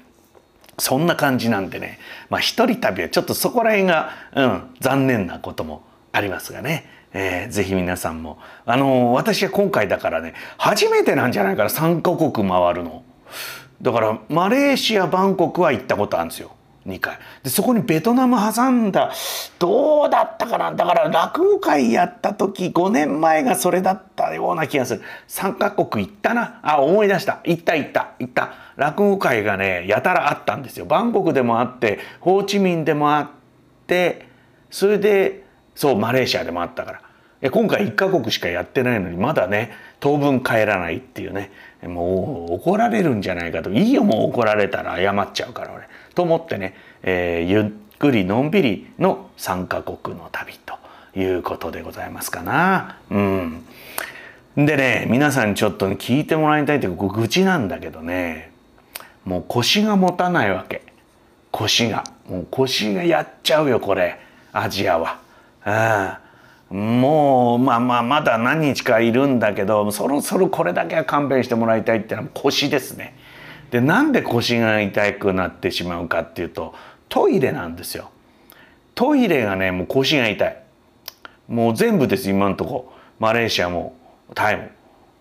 [0.77, 1.99] そんな感じなんでね。
[2.29, 6.85] まあ一人旅はちょっとそこら辺が、うん、残念なこともありますがね。
[7.13, 8.39] えー、ぜひ皆さんも。
[8.65, 11.69] あのー、私は今回だからね初めてなんじゃないかな。
[11.69, 13.03] 3カ国回るの。
[13.81, 16.51] だからマレーシアバンコクは行ったことあるんですよ。
[16.87, 17.19] 2回。
[17.43, 19.11] でそこにベトナム挟んだ。
[19.59, 20.71] どうだったかな？
[20.71, 25.01] だから落語会やった時5年前がそれだったような気がする。
[25.27, 26.59] 3カ国行ったな？
[26.63, 27.39] あ思い出した。
[27.43, 28.13] 行った行った。
[28.17, 28.53] 行った。
[28.77, 30.85] 落語会がねやたらあったんですよ。
[30.85, 33.29] バンコクでもあってホーチミンでもあっ
[33.85, 34.25] て
[34.71, 35.43] それで
[35.75, 37.01] そうマレーシアでもあったから。
[37.49, 41.51] 今回1カ国しかやってないのにまだね当分帰らないっていうね。
[41.83, 43.71] もう怒られるんじゃないかと。
[43.71, 45.83] いいよもう怒られたら謝っちゃうから俺。
[46.13, 50.75] と思ってね、えー、ゆっくりのんびりの3カ国の旅と
[51.15, 52.97] いうことでございますかな。
[53.09, 53.65] うん、
[54.55, 58.51] でね皆さんちょっと、ね、聞いてもらいたいというか愚痴なんだけどね。
[59.25, 60.83] もう腰が持たないわけ。
[61.51, 62.03] 腰が。
[62.29, 64.19] もう腰がやっちゃうよこれ。
[64.53, 65.19] アジアは。
[65.63, 66.20] ああ
[66.71, 73.15] もうまあまあまだ何日かいるんだけどそろそろこれだけは勘弁してもらいたいっていうのは腰ですね。
[73.71, 76.73] でなんで腰が痛くなってしまうかっていうと
[77.09, 78.09] トイレなんですよ。
[78.95, 80.63] トイレがねもう腰が痛い。
[81.49, 83.93] もう全部です今んとこマレーシアも
[84.33, 84.69] タイも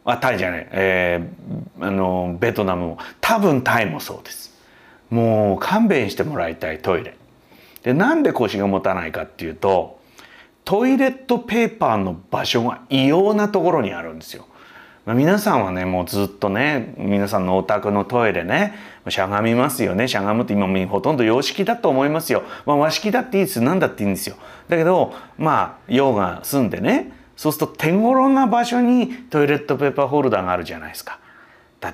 [0.05, 4.57] あタイじゃない、えー、あのベトナムも多分タイもそうです。
[5.11, 7.17] もう勘弁してもらいたいトイレ。
[7.83, 10.00] でなんで腰が持たないかっていうと
[10.65, 14.47] トイレットペーパーの場所が異様なところにあるんですよ。
[15.07, 18.75] 皆さんはねもうずっとね皆さんのお宅のトイレね
[19.09, 20.07] しゃがみますよね。
[20.07, 24.37] しゃがむって今ほとんど洋式だと思いますよ、まあ、和式だっていいです何だっていいんですよ。
[24.69, 31.19] だけどまあ用が済んでねそうすると手頃な場所にトイレットペーパーホルダーがあるじゃないですか。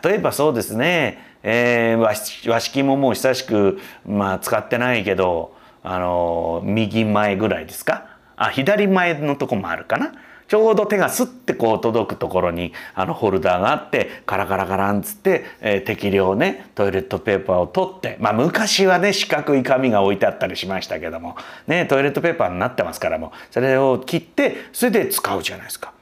[0.03, 5.55] 例えばそうですね、えー、和式ももう久しく、まあ、使ってないけど
[5.85, 8.16] あの右前ぐらいですか？
[8.37, 10.13] あ左前のとこもあるかな
[10.49, 25.93] ちょうど手がスッてこう届くところにあのホルダーがあってカラカラカランつって、えー、適量ねトイレットペーパーを取ってまあ昔はね四角い紙が置いてあったりしましたけどもねトイレットペーパーになってますからもそれを切ってそれで使うじゃないですか。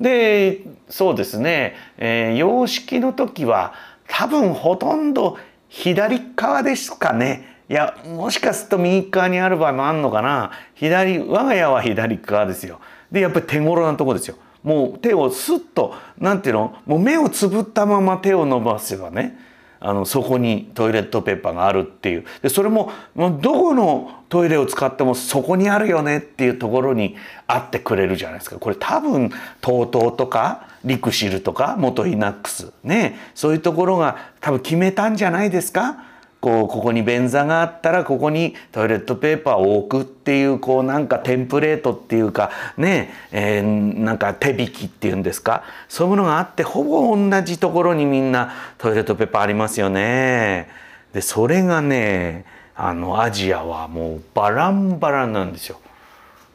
[0.00, 3.74] でそうですね、えー、洋式の時は
[4.08, 5.38] 多分ほとんど
[5.68, 7.53] 左側ですかね。
[7.68, 10.50] いやもしかすると右側にある場合もあるのかな？
[10.74, 12.80] 左我が家は左側ですよ。
[13.10, 14.36] でやっぱり手頃なとこですよ。
[14.62, 16.76] もう手をスッと何ていうの？
[16.84, 19.38] もう目をつぶったまま手を伸ばせばね
[19.80, 22.24] あのそこにトイレットペーパーがあるっていう。
[22.42, 28.58] でそれももうどこのトイレを使ってもそこにあるよねっていうところにあってくれるじゃないですか。
[28.58, 29.30] これ多分
[29.62, 32.72] TOTO とかリクシルとか元イナックス。
[32.82, 33.18] ね。
[33.34, 36.12] そういうところが多分決めたんじゃないですか？
[36.44, 45.62] こうここに便座があったらここにトイレットペーパーを置くっていうこうなんかテンプレートっていうかねえー、なんか手引きっていうんですか？
[45.88, 50.68] そういうものがあってほぼ同じところにみんなトイレットペーパーありますよね。
[51.14, 52.44] でそれがね
[52.76, 55.80] あのアジアはもうバランバランなんですよ。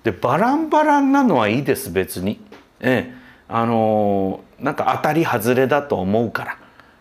[0.03, 2.39] でバランバランなのはいいです別に。
[2.79, 3.17] ええ
[3.47, 6.57] あのなんか当たり外れだと思うから。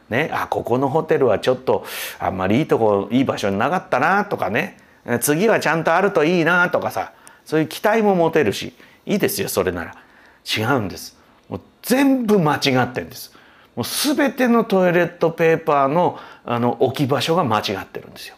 [0.08, 1.84] ね、あここのホテルはちょっと
[2.18, 4.78] あんまりいいとこいい場所になかったなとかね。
[5.20, 7.12] 次はちゃんとあるといいなとかさ
[7.44, 8.74] そういう期待も持てるし
[9.06, 9.94] いいですよそれなら。
[10.44, 11.16] 違うんです。
[11.48, 13.34] もう全部間違ってんです。
[13.74, 18.36] もう全てのトイレットペーパーのあの置き場所が間違ってるんですよ。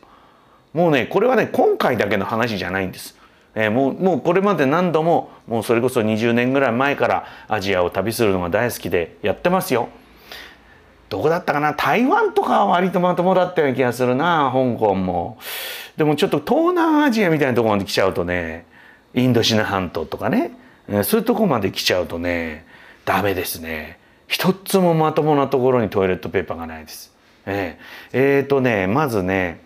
[0.73, 3.17] もうねこれはね今回だけの話じゃないんです。
[3.55, 9.89] えー、もうもうこれまで何度ももうそれこそ20年ぐらい前からアジアを旅するのが大好きでやってますよ。
[11.11, 11.75] どこだったかな？
[11.75, 15.37] 台湾とかは割とまともだったような気がするな香港も。
[15.99, 18.65] でもちょっと東南アジアみたいなとこまで来ちゃうとね
[19.13, 20.53] インドシナ半島とかね
[21.05, 22.65] そういうとこまで来ちゃうとね
[23.05, 23.99] ダメですね。
[24.29, 27.13] 一つもまともなところにトイレットペーパーがないです。
[27.45, 29.61] えー、えー、とねまずね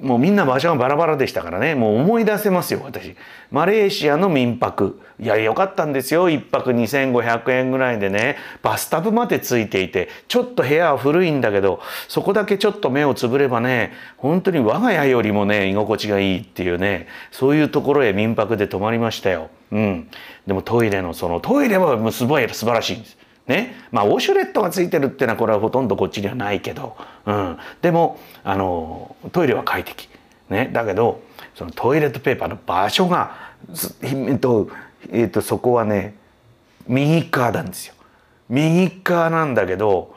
[0.00, 1.76] もうみんな場所がバラバラでしたからね。
[1.76, 3.14] もう思い出せますよ私。
[3.52, 5.00] マレーシアの民泊。
[5.20, 6.28] いや良かったんですよ。
[6.28, 8.36] 1泊2500円ぐらいでね。
[8.62, 10.08] バスタブまでついていて。
[10.26, 17.06] ちょっと部屋は古いんだけどそこだけちょっと目をつぶればね本当に我が家よりもね居心地がいいっていうね。
[17.30, 19.50] そういうところへ民泊で泊まりましたよ。
[19.70, 20.08] うん、
[20.46, 23.16] でもトイレのそのトイレはもうすごい素晴らしいんです。
[23.46, 30.08] ねまあ、ウォシュレットがついてるっていうのはこれはほとんどこっちにはないけど、うん、でもあのトイレは快適、
[30.48, 31.22] ね、だけど
[31.54, 33.36] そのトイレットペーパーの場所が、
[34.02, 34.68] えっと
[35.10, 36.14] えっと、そこはね
[36.86, 37.94] 右側なんですよ。
[38.48, 40.14] 右側なんだけど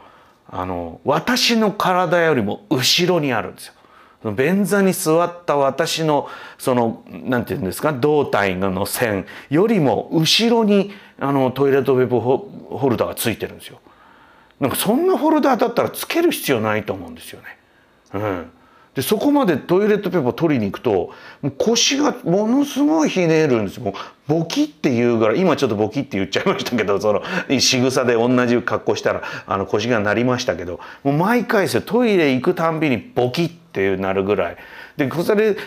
[0.47, 3.73] あの私の体よりも後ろにあるんですよ。
[4.33, 13.79] 便座に座った私のそのなんて言うんですか胴体の線よりも後ろにあのトイレットペーパーホルダーがついてるんですよ。
[14.59, 17.57] なんかそんなホルダーだったらつける必要ないと思うんですよね。
[18.13, 18.51] うん、
[18.95, 21.11] でそこまでトイレットペーパー取りに行くと
[21.57, 23.93] 腰がものすごいひねるんですもう
[24.27, 27.21] ボキっていうぐら今ちょっとボキって言っちゃいましたけどその
[27.59, 33.64] 仕草で同じ格好したらあの腰が鳴りましたけどもう毎回ですよトイレ行くたんびにボキって
[33.97, 34.57] なるぐらい。
[34.97, 35.57] でそれ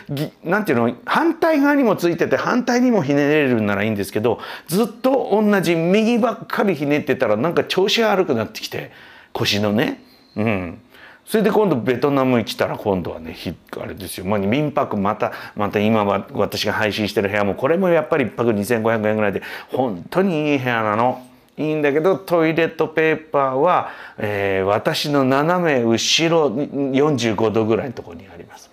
[0.42, 0.94] なんていうの？
[1.04, 8.90] 反対側にもついてて反対にもひねれるならいいんですけどずっと同じ右ばっかりひねってたらなんか調子が悪くなってきて
[9.32, 10.02] 腰のね。
[10.36, 10.80] うん。
[11.26, 13.36] それで今度ベトナムに来たら今度はね
[13.78, 21.27] あれですよ、まあ、民泊またまた今は私が配信してる部屋もこれもやっぱり1泊2500円ぐらいで本当にいい部屋なの。
[21.58, 28.70] いいんだけどトイレットペーパーは、えー、私の斜め後ろ45度ぐらいのところにあります。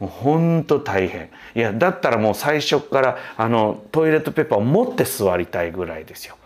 [0.00, 1.30] もう本当大変。
[1.54, 6.36] いやだったらもう最初からあのトイレットペーパーを持って座りたいぐらいですよ。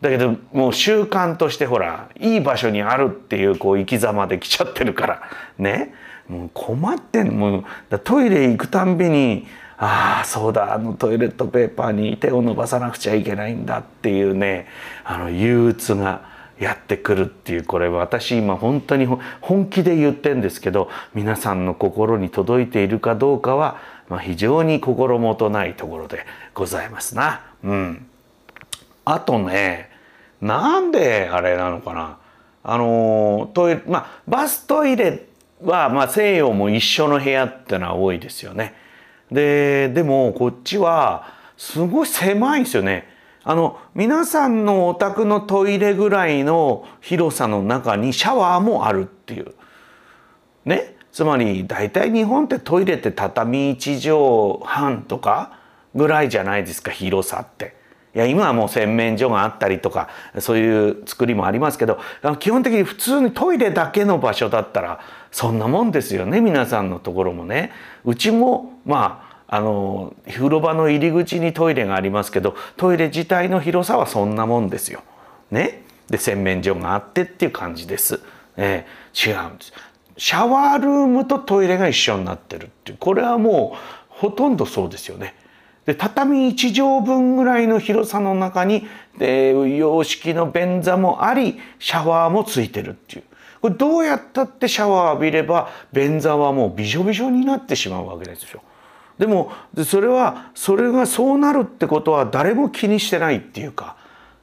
[0.00, 5.22] だけどもう習慣としてほらいい場所にあるっていうこう生き様で来ちゃってるから。
[5.58, 5.94] ね。
[6.28, 9.46] もう困ってんもうトイレ行くたんびに
[9.78, 14.66] ああそうだあのトイレットペーパーに手を伸ばさなくちゃいけないんだっていうね。
[15.10, 16.22] あの憂鬱が
[16.60, 19.06] やってくるっていうこれ私今本当に
[19.40, 27.40] 本気で言ってんですけど皆さんの心に届いているかどうかは、まあ、非常に心もとないところでございますな。
[27.64, 28.06] うん、
[29.04, 29.90] あとね
[30.40, 32.18] なんであれなのかな
[32.62, 35.26] あのトイレまあバストイレ
[35.60, 38.74] は、まあ、西洋も一緒の部屋ってのは多いですよね。
[39.32, 43.09] ででもこっちはすごい狭いんですよね。
[43.42, 49.54] あの皆さんのお宅のトイレぐらいの広さの中にシャワーもあるっていう。
[50.64, 50.96] ね？
[51.12, 55.58] つまり大体日本ってトイレって畳1畳半とか
[55.94, 57.80] ぐらいじゃないですか広さって。
[58.14, 60.08] いや今はもう洗面所があったりとか
[60.40, 62.00] そういう作りもありますけど
[62.40, 64.98] 基本的に普通にトイレだけの場所だったら
[65.30, 67.70] そんなもんですよね皆さんのところもね。
[68.04, 75.02] うちもまああの風呂場の入り口にトイレがありますけどトイレ自体の広さはそんなもんですよ。
[75.50, 78.20] ね、で洗面所があってっていう感じです。
[78.56, 79.72] え、違うんです。
[80.16, 83.76] シャワールームとトイレが一緒になってるっていうこれはもう
[84.08, 85.34] ほとんどそうですよね。
[85.84, 88.86] で畳1畳分ぐらいの広さの中に
[89.18, 93.24] で洋式の便座もありシャワーもついてるっていう
[93.60, 98.62] これどうやったってシャワー浴びれば便座はもうびしょびしょになってしまうわけですよ。
[99.20, 99.52] でも
[99.84, 103.96] それはそれがそうなるってことは誰も気にしてないっていうか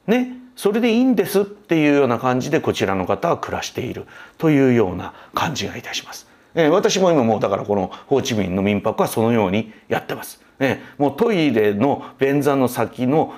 [0.06, 4.06] ねそれでいいんですっていうような感じでこちらの方は暮らしている
[4.38, 6.28] というような感じがいたします。
[6.54, 10.40] えー、私も今もうだからこのホーチミンの民泊はそのようにやってます。
[10.60, 13.34] えー、もうトイレの便座の先の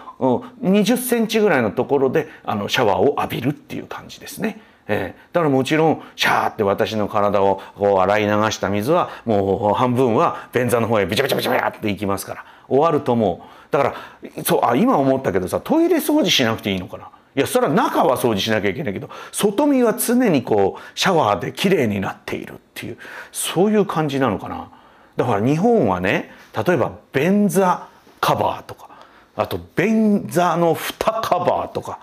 [0.63, 4.61] 20センチぐらいのところであのシャワーを浴びるっていう感じですね。
[4.93, 12.45] えー、だからもちろんシャーって私の体をこう洗い流した水はもう半分は便座の方へビチャビチャビチャビチャっていきますから。
[12.67, 13.73] 終わるともう。
[13.73, 13.95] だか
[14.35, 17.09] らそうあ今思ったけどさトイレ掃除しなくていいのかな？
[17.37, 22.99] いやそれは中は掃除しなきゃいけないけど外見は常にこうシャワーできれいになっているっていう
[23.31, 24.71] そういう感じなのかな？
[25.17, 26.33] だから日本はね
[26.67, 27.87] 例えば便座
[28.21, 28.91] カバーとか
[29.37, 32.01] あと便座の蓋カバーとか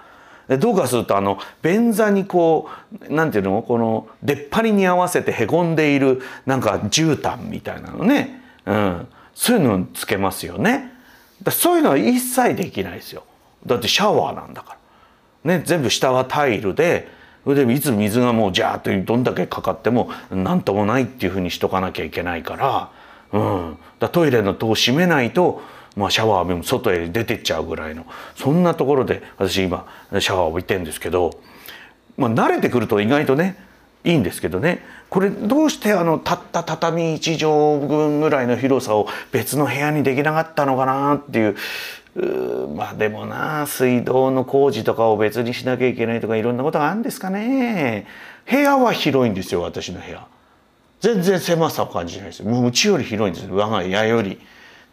[0.48, 2.70] でどうかするとあの便座にこ
[3.10, 3.62] うなんていうの？
[3.62, 10.94] この出っ張りに合わせてへこんでいるなんか絨毯みたいなのね、うん、そういうのつけますよね。
[11.44, 13.24] だそういうのは一切できないですよ。
[13.66, 14.78] だってシャワーなんだか
[15.44, 17.10] ら、ね、全部下はタイルで
[17.44, 22.92] それでいつ水がもうジャーッとどんだけかかっても何ともないっていうふうにしとかなきゃいけないから,、
[23.32, 25.62] うん、だトイレの戸を閉めないと、
[25.98, 29.88] まあ、シャワーも外へ出てっちゃうぐらいのそんなところで私今
[30.20, 31.40] シャワーを置いてるんですけど、
[32.18, 33.58] まあ、慣れてくると意外とね
[34.04, 34.86] いいんですけどね。
[35.10, 41.56] これどうしてあのたった畳1畳分ぐらいの広さを別の部屋にできなかったのかなっていう
[42.76, 48.06] まあでもな水道の工事とかを別にしなきゃいけないとかいろんなことがあるんですかね。
[48.50, 50.28] 部屋は広いんですよ私の部屋。
[51.00, 52.44] 全然狭さを感じないです。
[52.44, 53.52] もううちより広いんです。
[53.52, 54.40] 我が家より。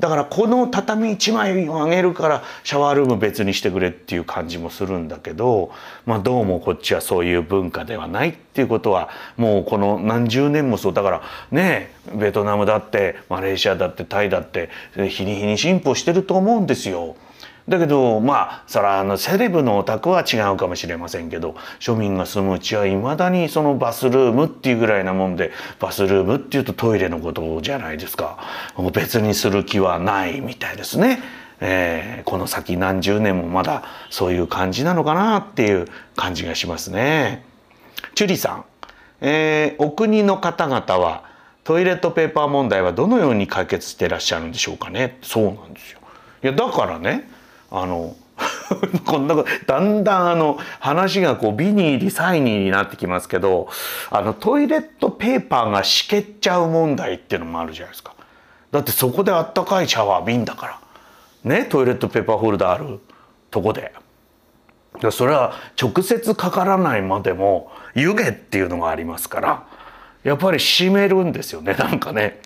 [0.00, 5.70] だからこの畳1枚をあげるからシャワールーム別にしてくれっていう感じもするんだけど、
[6.04, 11.22] まあ、どうもこっちはそういう文化ではないっていうことはもうこの何十年もそうだから
[11.52, 14.68] ねベトナムだってマレーシアだってタイだって
[15.08, 17.16] 日に日に進歩してると思うんですよ。
[17.68, 25.50] だけどまあそれはあのセレブのお宅は違うかもしれませんけど庶民が住むうちはいまだにそのバスルームっていうぐらいなもんで
[25.80, 28.38] バスルームっていうとトイレのことじゃないですか
[28.92, 31.20] 別にする気はないみたいですね。
[31.60, 35.86] えー、この先何十年もまだそういう感じなのかなっていう
[36.16, 37.44] 感じがしますね。
[38.14, 38.64] チュリさん、
[39.22, 41.24] えー、お国の方々は
[41.62, 46.00] トイレットペーパー問題はどのように解決してらっしゃるんでしょうかねそうなんですよ。
[46.42, 47.30] いやだからね
[47.74, 48.14] あの
[49.04, 53.68] こんなことだんだんあの話がこうビニーリサイニーになってきますけど
[54.10, 58.14] あのトイレットペーパーがしけっちゃう問題っていうのもあるじゃないですか。
[58.70, 60.78] だってそこであったかいシャワー瓶だから。
[61.44, 63.00] ねトイレットペーパーホルダーある
[63.50, 63.92] とこで。
[65.10, 69.66] それは直接かからないまでも湯気っていうのがありますから
[70.22, 72.40] やっぱり湿めるんですよねなんかね。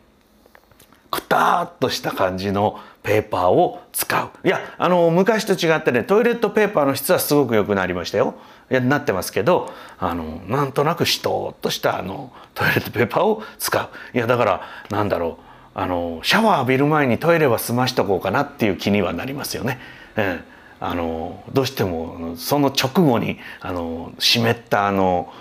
[1.10, 4.46] くたっとした感じのペーパーを使う。
[4.46, 8.34] いやあの昔と違ってねトイレットペーパーの質はすごく良くなりましたよ。
[8.70, 14.16] いやなってますけどあのなんとなくしとっとしたあのトイレットペーパーを使う。
[14.16, 15.44] いやだからなんだろう。
[15.74, 19.78] あのシャワー浴びる前にトイレは済ましとこうかなっていう気にはなりますよね。
[20.16, 20.44] うん
[20.80, 25.32] あのどうしてもその直後にあの湿ったあの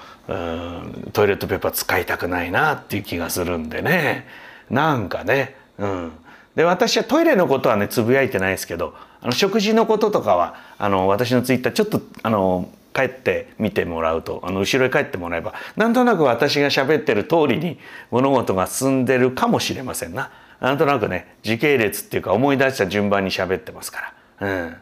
[1.13, 4.25] トイレットペーパー使いたくないなっていう気がするんでね。
[4.69, 6.11] なんかねうん。
[6.55, 17.77] で私はトイレのことはねつぶやいてないですけどあの食事のこととかはあの私のツイッターちょっとあの帰って見てもらうとあの後ろへ帰ってもらえばなんとなく私が喋ってる通りに
[18.09, 20.31] 物事が進んでるかもしれませんな。
[20.59, 24.47] なんとなくね時系列っていうか思い出した順番に喋ってますから。
[24.47, 24.75] うん。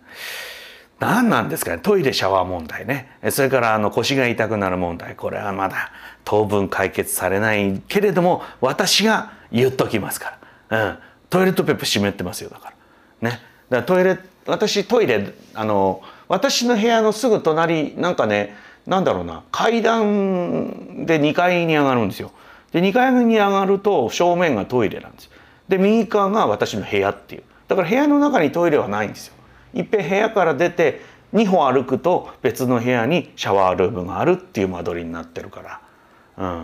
[0.98, 3.10] 何なんですかねトイレシャワー問題ね。
[3.32, 5.16] それからあの腰が痛くなる問題。
[5.16, 5.92] これはまだ
[6.24, 10.40] 当分解決されないけれども私が言っときますから、
[10.70, 10.98] うん、
[11.30, 12.74] トイレットペーパー湿ってますよだか
[13.22, 13.30] ら。
[13.30, 13.40] ね。
[13.70, 18.56] だからトイレ私トイレあの私の部屋のすぐ隣なんかね
[18.86, 22.32] なんだろうな階段で2階に上がるんですよ。
[22.72, 25.32] で2階に上がると正面がトイレなんですよ。
[25.68, 27.44] で右側が私の部屋っていう。
[27.68, 29.36] だから部屋の中にトイレはないんですよ。
[29.74, 31.02] いっぺん部屋から出て
[31.34, 35.82] 2歩歩くと別の部屋にシャワールームがあるっていう間取りになってるか
[36.38, 36.56] ら、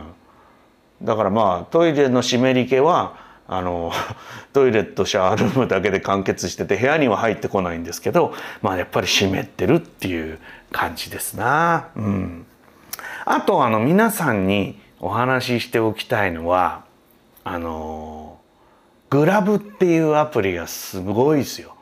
[1.01, 3.17] うん、だからまあトイレの湿り気は
[3.51, 3.91] あの
[4.53, 10.39] トイレとシャワールームだけで完結してて部屋には入ってこないんですけどまあやっぱり湿ってるっていう
[10.71, 11.89] 感じですな。
[11.97, 12.45] うん、
[13.25, 16.83] あとあの皆さんにお話ししておきたいのは
[17.43, 18.37] あの
[19.09, 21.75] グラブっていうアプリがすごいですよ。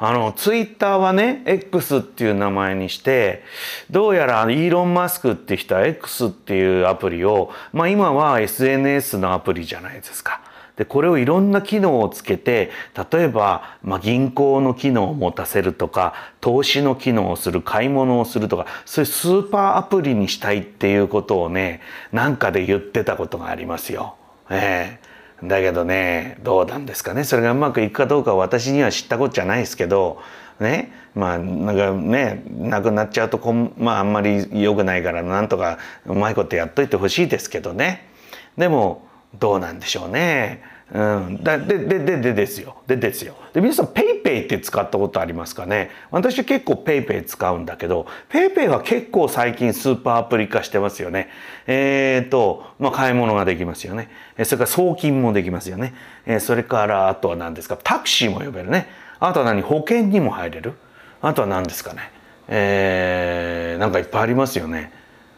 [0.00, 3.44] あの、ツイッターはね、X っていう名前にして、
[3.88, 10.40] どうやらイーロン・マスクって人は X っていうアプリを、まあ今は SNS のアプリじゃないですか。
[10.76, 12.70] で、これをいろんな機能をつけて、
[13.12, 21.80] 例えば、まあ、銀行の機能を持たせるとか、投資の機能をする、買い物をするとか、そういうスーパーアプリにしたいっていうことをね、
[22.12, 24.16] なんかで言ってたことがありますよ。
[24.50, 25.12] えー
[25.44, 27.24] だけどねどうなんですかね。
[27.24, 30.22] それがうまくいくかどうかは私には知ったことじゃないですけど
[30.60, 30.92] ね。
[31.14, 38.08] まあなんかねなくなっちゃうとこまああんまり良くないからなんとかうまいことやっといてほしいですけどね。
[38.56, 40.62] でもどうなんでしょうね。
[40.92, 42.76] うん、ででででですよ。
[42.86, 43.34] でですよ。
[43.54, 45.90] で皆さん PayPay って使ったことありますかね？
[46.10, 51.30] 私結構 PayPay 使うんだけど PayPay は結構最近スーパーアプリ化してますよね。
[51.66, 54.10] えっ、ー、とまあ買い物ができますよね。
[54.44, 55.94] それから送金もできますよね。
[56.40, 57.78] それからあとは何ですか？
[57.82, 58.88] タクシーも呼べるね。
[59.18, 59.62] あとは何？
[59.62, 60.74] 保険にも入れる？
[61.22, 62.10] あとは何ですかね？
[62.48, 64.92] えー、なんかいっぱいありますよね。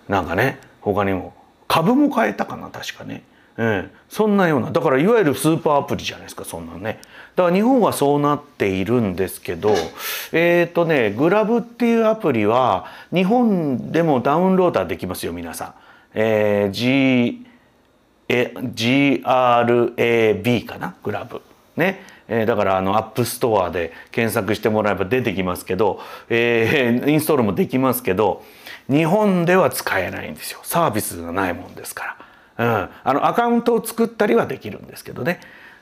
[0.09, 1.33] なんかね他にも。
[1.69, 2.71] 株も買えたかな？
[2.71, 3.23] 確かね。
[3.57, 4.71] ええ、そんなような。
[4.71, 7.01] だからいわゆるスーパーアプリじゃないですかそんなね。
[7.37, 9.75] だから日本はそうなっているんですけど
[10.33, 15.75] えっ、ー、とねグラブっていうアプリは日本でもダウンロードできますよ皆さん、
[16.15, 17.45] えー、G
[18.29, 19.25] え GRAB
[20.65, 21.43] かな Grab。
[21.77, 28.45] ね、えー、だからあの App Store で検索してもらえば出てきますけど、えー、インストールもできますけど
[28.89, 30.61] 日本では使えないんですよ。
[30.63, 32.24] サービスがないもんですから。
[32.59, 35.41] うん、あのアカウントを作ったりはできるんですけどね。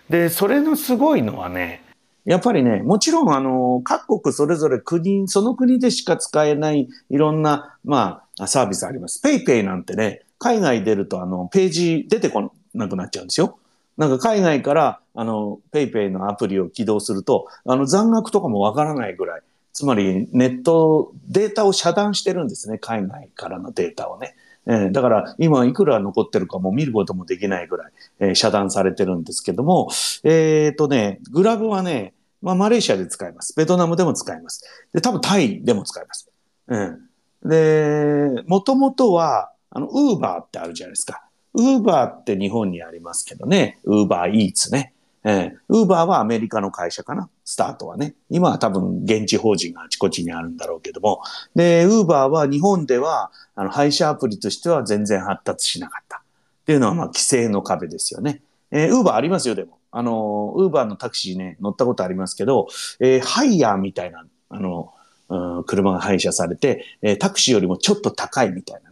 [0.09, 1.83] でそれのすごいのはね
[2.25, 9.21] やっぱりねもちろんあの各国それぞれ国その国でしか使えないいろんな、まあ、サービスあります。
[9.25, 13.59] PayPay なんてね海外出るとあのページ出てこなくなっちゃうんですよ。
[13.97, 19.43] なんか海外からあの PayPay のアプリを起動するとあの残額とかもわからないぐらい
[19.73, 24.35] つまりネットデータを遮断してるんですね海外からのデータをね。
[24.67, 29.89] えー、だから今いくら残ってるかも見ることもできないぐらい、えー、遮断されてるんですけども、
[30.25, 33.55] えっ、ー、とね、グラブはね、まあマレーシアで使えます。
[33.57, 34.65] ベトナムでも使えます。
[34.93, 36.31] で、多分タイでも使えます。
[36.69, 37.09] うん。
[37.45, 41.25] で、もともとは、あの、ウーバーってあるじゃないですか。
[41.55, 43.79] ウーバーって日本にありますけどね。
[43.85, 44.95] ウーバーイーツね。
[45.25, 47.29] えー、ウーバーはアメリカの会社かな？
[47.45, 48.15] スタートはね。
[48.29, 51.21] 今は多分現地法人があちこちにあるんだろうけども。
[51.55, 56.19] で、ウーバーは日本では、あの、配車アプリとしては全然発達しなかった。
[56.19, 58.43] っていうのは、まあ、規制の壁ですよね。
[58.71, 59.79] えー、ウーバーありますよ、でも。
[59.91, 62.69] あの、ウーバーのタクシーね、乗ったことありますけど、
[62.99, 64.93] えー、ハイヤーみたいな、あの、
[65.29, 68.92] うん、車が配車されて、えー、タクシーよりもちょっと高いみたいな。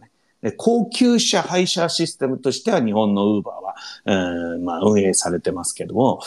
[0.57, 3.61] 高級車配車システムとしては日本のウーバー
[4.05, 6.21] うん、まあ、運営されてますけども、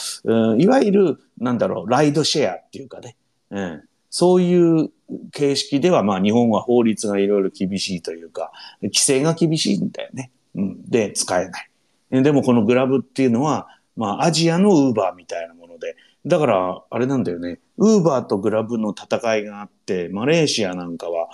[0.58, 3.16] いわゆる、なんだろう、ライドシェアっていうかね、
[3.50, 4.90] うん、そういう
[5.32, 8.52] 形式では、まあ、日本は法律がいろいろ厳しいというか、
[8.82, 10.30] 規制が厳しいんだよね。
[10.54, 12.22] うん、で、使えない。
[12.22, 15.96] でも、このグラブっていうのは、まあ、アジアのウーバーみたいなもので、
[16.26, 17.60] だから、あれなんだよね。
[17.76, 21.28] ウーバーとグラブの戦いがあって、マレーシアなんかは、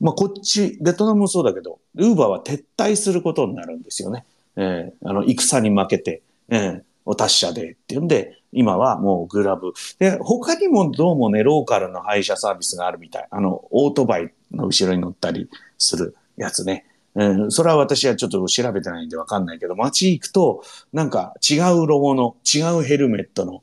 [0.00, 4.24] まあ、こっち、ベトナムもそうだけど、ウーバーは撤退することになるんですよね。
[4.56, 9.72] えー、あの、戦に負けて、えー、お達者でっていうんで、今はもうグラブ。
[9.98, 13.28] で、他にもどうもね、ローカルの配車サービスがあるみたい。
[13.30, 16.86] あの、オートバイの後ろに乗ったりするやつね。
[17.14, 20.62] うん、それは私はちょっと調べてないんでわかんないけど、街行くと、
[20.92, 23.62] なんか違うロゴの、違うヘルメットの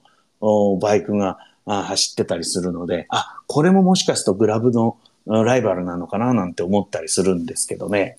[0.81, 8.17] バイクが走ってたりするので、あ、これももしかするとグラブのライバルなのかななんて思ったりするんですけどね。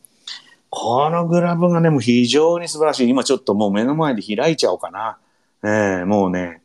[0.71, 3.09] このグラブがね、もう非常に素晴らしい。
[3.09, 5.19] 今ちょっともう目の前で開いちゃおうかな。
[5.63, 6.61] えー、もうね、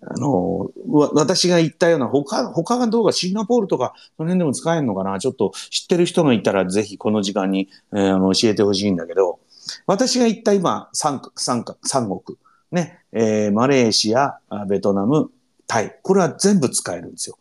[0.00, 0.70] あの、
[1.12, 9.40] 私が言ったような、他、他がどうかシンガポールとか、その辺でも使えるのかなちょっと知ってる人がいたらぜひこの時間に、えー、あの教えてほしいんだけど、
[9.86, 12.38] 私が言った今、三三三国、
[12.70, 14.38] ね、えー、マレーシア、
[14.68, 15.30] ベトナム、
[15.66, 17.38] タイ、これは全部使えるんですよ。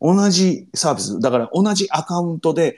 [0.00, 2.76] 同じサービス、だから同じアカウントで、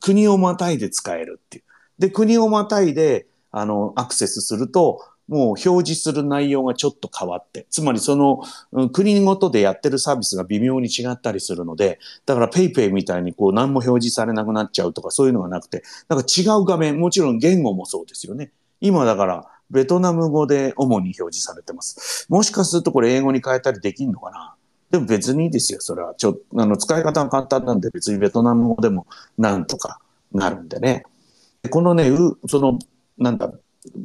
[0.00, 1.64] 国をまたいで使えるっていう。
[1.98, 8.42] で、国をまたいで、あの、アクセスすると、もう表示する内容がちょっと変わって、つまりその、
[8.90, 18.50] 国ごとでやってるサービスが微妙に違ったりするので、だから PayPay みたいにこう何も表示されなくなっちゃうとかそういうのがなくて、なんか違う画面、もちろん言語もそうですよね。
[18.80, 22.26] 今だからベトナム語で主に表示されてます。
[22.28, 24.54] もしかするとこれ英語に変えたりできんのかな？
[24.90, 26.14] でも別にいいですよ、それは。
[26.16, 29.06] ちょ、あの、使い方が簡単なんで別にベトナム語でも
[29.38, 30.00] なんとか
[30.32, 31.04] なるんでね。
[31.70, 32.78] このね、う、その、
[33.16, 33.52] なんだ、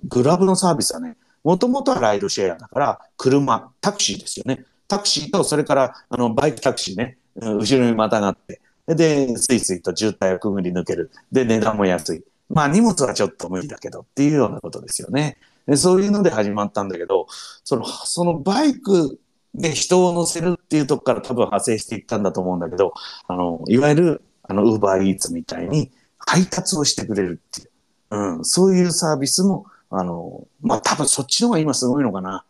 [0.07, 4.65] グラブのサービスはね、もともとはライドシェアだから、車、タクシーですよね。
[4.87, 11.09] タクシーと、それから、あの、バイクタクシーね、後ろにまたがって、で、スイスイと渋滞をくぐり抜ける。
[11.31, 12.23] で、値段も安い。
[12.49, 15.37] まあ、荷物はちょっと無理だけどっていうようなことですよね。
[15.67, 17.27] でそういうので始まったんだけど、
[17.63, 19.19] その、そのバイク
[19.55, 22.93] で人を乗せるっていうとこから多分派生していったんだと思うんだけど、
[23.27, 27.69] あの、いわゆる、あの、ウーバーイーツみたいに配達をしてくれるっていう、
[28.11, 32.45] うん、そういうサービスも、あの、まあ、多分そっちの方が今すごいのかな。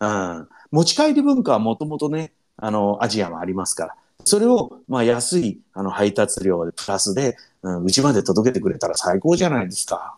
[0.00, 0.48] うん。
[0.70, 3.94] 持ち帰り文化はもともとね、あの、アジアもありますから。
[4.24, 10.16] それを、まあ、安い、あの、配達料でプラスで、うん、うち、まで届けてくれたら最高じゃないですか。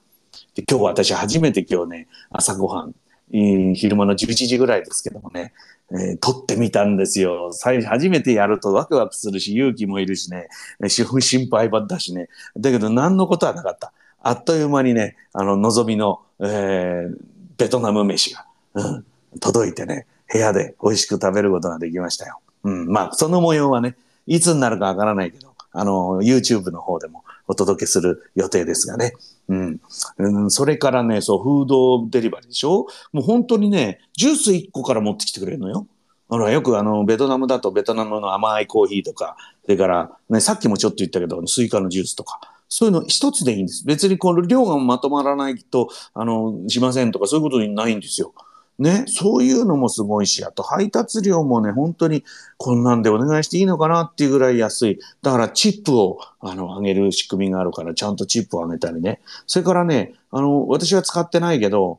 [0.59, 2.95] で今日私初めて今日ね、朝ごはん、
[3.31, 5.53] 昼間の11時ぐらいですけどもね、
[5.93, 7.53] えー、撮ってみたんですよ。
[7.53, 10.49] 最初、初めてやるとワクワクするし、勇気もいるしね、
[10.89, 12.29] 心配ばったしね。
[12.57, 13.93] だけど何のことはなかった。
[14.21, 17.17] あっという間にね、あの、望みの、えー、
[17.57, 18.45] ベトナム飯が、
[18.75, 19.05] うん、
[19.39, 22.41] 届いてね、部屋で美味しく食べることができましたよ。
[22.65, 23.95] うん、まあ、その模様はね、
[24.27, 29.13] いつになるかわからないけど、あの、YouTube の方でもお届けする予定ですがね。
[29.49, 29.81] うん。
[30.19, 32.87] うん、それからね、そう、フードデリバリーでしょ？
[33.13, 35.87] もう本当にね、ジュース1個から持ってきてくれるのよ。
[36.29, 43.87] ほら、よくあの、ベトナムだとベトナムの甘いコーヒーとか、それから、ね、さっきもちょっと言ったけど、スイカのジュースとか、そういうの1つでいいんです。
[43.87, 48.35] 別にこの量がまとまらないと、あの、しませんとかそういうことにないんですよ。
[48.79, 52.25] ね、そういうのもすごいし、あと配達料もね、本当に
[52.59, 54.99] こんなんでお願いしていいのかなっていうぐらい安い。
[55.21, 59.21] だからチップをあの上げる仕組みがあるから、ちゃんとチップを上げたりね。
[59.47, 61.99] それからね、あの、私は使ってないけど、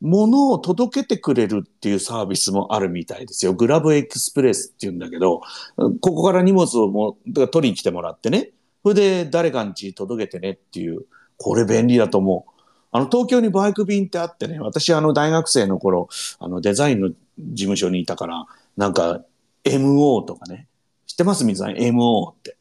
[0.00, 3.54] 物を届けてくれるっていうサービスもあるみたいですよ。
[3.54, 5.42] グラブエクスプレスっていうんだけど、
[5.76, 8.50] ここから荷物をも取りに来てもらってね。
[8.82, 11.06] それで誰かんち届けてねっていう。
[11.38, 12.55] これ便利だと思う。
[12.92, 16.08] あの、東京にバイク便ってあってね、私あの大学生の頃、
[16.38, 17.16] あのデザインの事
[17.54, 19.22] 務所にいたから、なんか
[19.64, 20.68] MO とかね、
[21.06, 21.44] 知ってます？
[21.44, 22.56] 水さん ?MO って。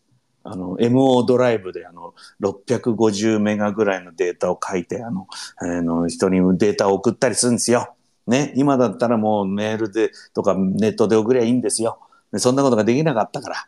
[0.47, 7.95] あの、MO ドライブであの、650メガぐらいのデータを書いて、あの、あの人にデータを送ったりするんですよ。
[8.27, 11.99] ね、今だったらもうメールでとかネットで送りゃいいんですよ。
[12.37, 13.67] そんなことができなかったから。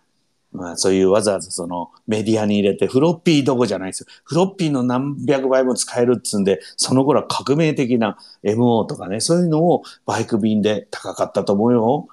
[0.51, 4.07] まあそういうわざわざそのメディアに入れてフロッピーどこじゃないですよ。
[4.23, 12.07] フロッピーの何百倍も使えるっつうんで、その頃は革命的な MO とかね、そういうのをバイク便で高かったと思うよ。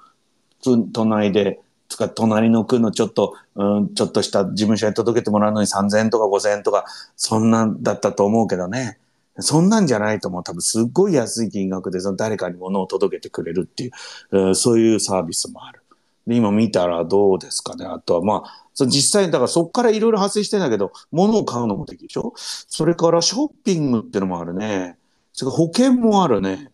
[0.93, 8.97] 隣で、つか隣の区のちょっと、うん、ちょっとした事務所に届けてもらうのに3000円とか5000円とか、そんなんだったと思うけどね。
[9.39, 10.43] そんなんじゃないと思う。
[10.43, 13.91] 多分すっごい安い金額でその誰かに物を届けてくれるってい
[14.31, 15.81] う、そういうサービスもある。
[16.27, 17.85] で、今見たらどうですかね。
[17.85, 22.33] あとは、まあ、そ実際、だからそこからいろいろ発生してんだけど、物を買うのもできるでしょ？
[22.35, 24.97] それからショッピングってのもあるね。
[25.33, 26.71] それから保険もあるね。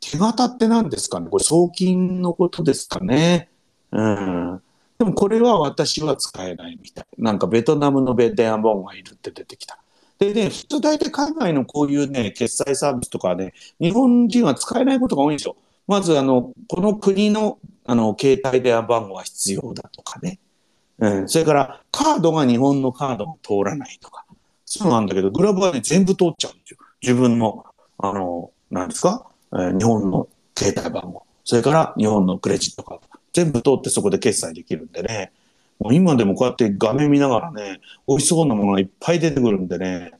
[0.00, 1.28] 手形って何ですかね？
[1.30, 3.48] これ送金のことですかね。
[3.92, 4.62] うん。
[4.98, 7.06] でもこれは私は使えないみたい。
[7.18, 9.78] なんかベトナムのベ電話番号がいるって出てきた。
[10.18, 15.56] でね、普通大体海外のこういうね、決済サービスとかね、日本人は使えないことが多いんですよ。
[15.86, 20.38] まずあの、この国のあの、携帯電話番号は必要だとかね。
[20.98, 24.24] うん、それから、カードが日本のカードが通らないとか。
[24.64, 26.78] そうなんだけど、グラブはね、全部通っちゃうんですよ。
[27.02, 27.64] 自分の、
[27.98, 31.24] あの、なんですか、えー、日本の携帯番号。
[31.44, 33.02] それから日本のクレジットカード。
[33.32, 35.32] 全部通ってそこで決済できるんでね。
[35.78, 40.12] もう今でもこうやって画面見ながらね、美味しそうなものがいっぱい出てくるんでね。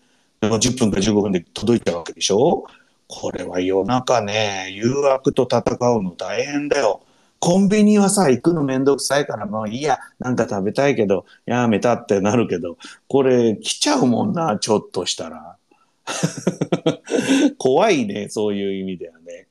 [0.42, 2.64] 10分か15分で届いちゃうわけでしょ？
[3.06, 5.60] これは夜中ね、誘惑と戦
[5.90, 7.00] うの大変だよ。
[7.45, 15.59] コンビニはさ、行くのめんどくさいからもういいや、なんか食べたいけど、やめたってなるけど、これ来ちゃうもんな、ちょっとしたら。
[17.59, 19.47] 怖いね、そういう意味ではね。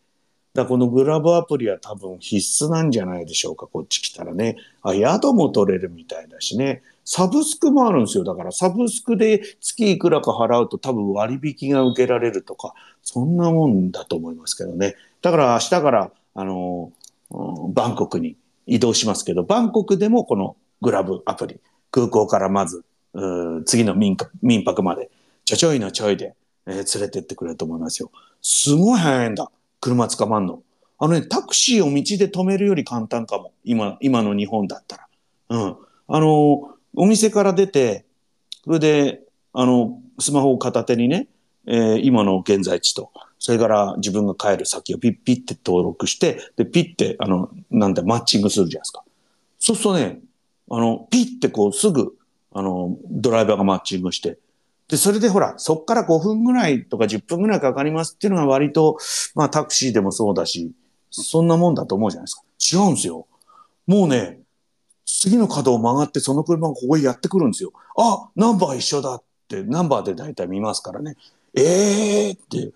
[0.55, 4.55] だこのグラブアプリは多分必須なんじゃないでしょうか、こっち来たらね。
[4.81, 6.81] あ、宿も取れるみたいだしね。
[7.05, 8.23] サブスクもあるんですよ。
[8.23, 12.73] だからサブスクで月いくらか払うと多分割引が受けられるとか、
[13.03, 14.95] そんなもんだと思いますけどね。
[15.21, 16.91] だから明日から、あの
[17.73, 21.59] バンコクに移動しますけど、バンコクでもこのグラブアプリ、
[21.91, 22.83] 空港からまず、
[23.65, 25.09] 次の民民泊まで、
[25.45, 28.11] ちょちょいのちょいで、えー、連れてってくれると思いますよ。
[28.41, 29.51] すごい早いんだ。
[29.81, 30.61] 車捕まんの。
[30.97, 33.51] あのね、タクシーを道で止めるより簡単かも。
[33.63, 35.07] 今、今の日本だったら。
[35.49, 35.75] うん。
[36.07, 38.05] あの、お店から出て、
[38.63, 39.21] それで、
[39.51, 41.27] あの、スマホを片手にね、
[41.65, 43.11] えー、今の現在地と、
[43.43, 49.03] それから自分が帰る先をピッピッって登録して、で、ピッて、あの、なんだ、マッチングするじゃないですか。
[49.59, 50.21] そうするとね、
[50.71, 52.13] あの、ピッてこうすぐ、
[52.53, 54.37] あの、ドライバーがマッチングして、
[54.87, 58.97] で、それでほら、そっから5分ぐらいとか10分ぐらいかかりますっていうのが割と、
[59.35, 60.71] まあタクシーでもそうだし、
[61.11, 62.77] そんなもんだと思うじゃないですか。
[62.77, 63.27] 違うんですよ。
[63.87, 64.39] もうね、
[65.05, 67.73] 次の角を曲がってその車がここにやってくるんですよ。
[67.97, 71.17] あ、ナンバー一緒だって、ナンバーで大体見ますからね。
[71.53, 72.71] ええー、って、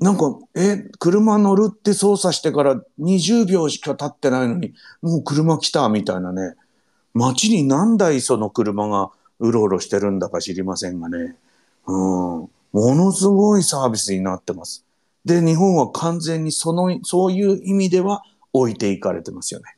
[0.00, 4.72] なんか、え、車乗るって操作してから20秒しか経ってないのに、
[5.02, 6.54] もう車来たみたいなね。
[7.12, 11.36] 街に何台その車がうろうろしてるんだか知りませんがね。
[11.86, 11.94] うん。
[11.94, 14.86] ものすごいサービスになってます。
[15.26, 18.22] で、日本は完全にその、そういう意味では
[18.54, 19.76] 置いていかれてますよね。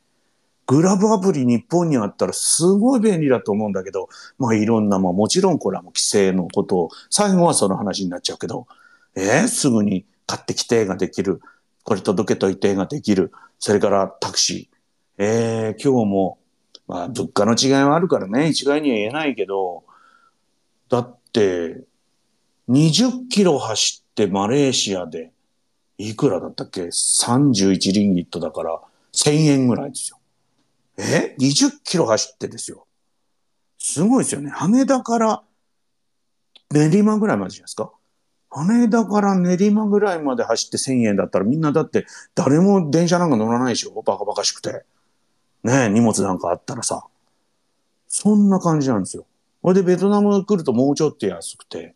[0.69, 4.09] グラブアプリ日本にあったらすごい便利だと思うんだけど、
[4.39, 8.69] まあいろんな、まあもちろんこれはもう規制のことを、最後はその話になっちゃうけど、
[9.17, 11.43] えー、すぐに買ってきてができる。
[11.85, 13.33] これ届けといてができる。
[13.59, 15.23] それからタクシー。
[15.23, 16.39] えー、今日も、
[16.89, 19.85] まあ物価の違いはあるからね、一概には言えないけど、
[20.89, 21.85] だって、
[22.71, 25.33] 20キロ走ってマレーシアで、
[25.99, 28.81] いくらだったっけ ?31 リンギットだから
[29.13, 30.19] 1000円ぐらいですよ。
[30.97, 32.87] え ?20 キロ走ってですよ。
[33.79, 34.49] すごいですよね。
[34.51, 35.43] 羽田から
[36.71, 37.93] 練馬ぐらいまでじゃないですか？
[38.55, 44.03] 羽田から練馬ぐらいまで走って1000円だったらみんなだって誰も電車なんか乗らないでしょ？
[44.03, 44.85] バカバカしくて。
[45.65, 47.05] ね荷物なんかあったらさ。
[48.09, 49.25] そんな感じなんですよ。
[49.63, 51.95] これでベトナム来るともうちょっと安くて、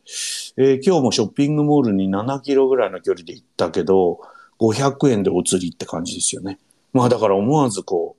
[0.57, 4.21] えー、今日もショッピングモールに7キロぐらいの距離で行ったけど、
[4.61, 6.59] 500円でお釣りって感じですよね。
[6.93, 8.17] まあだから思わずこ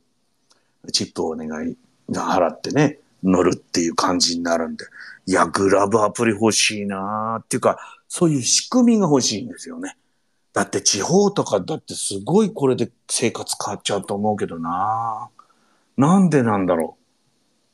[0.86, 1.76] う、チップをお願い、
[2.12, 4.86] 払ってね、乗るっていう感じになるんで、
[5.26, 9.98] いや、グラブアプリ欲しいなーっていうか、そういう仕組みが欲しいんですよね。
[10.54, 15.30] だって地方とかだってすごいこれで生活変わっちゃうと思うけどな
[15.98, 16.98] なんでなんだろ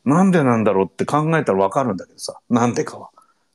[0.05, 0.09] う。
[0.09, 3.09] なんでなんだろうって考えたらわかるんだけどさ、なんでかは。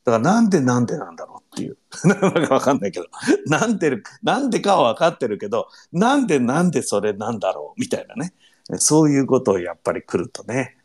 [0.05, 1.77] だからなんでなんでなんだろうっていう。
[2.05, 3.07] なんかわかんないけど。
[3.47, 8.33] なんで、なんでかはわかってるけど、なんでなんでそれなんだろうみたいなね。
[8.77, 10.77] そういうことをやっぱり来るとね、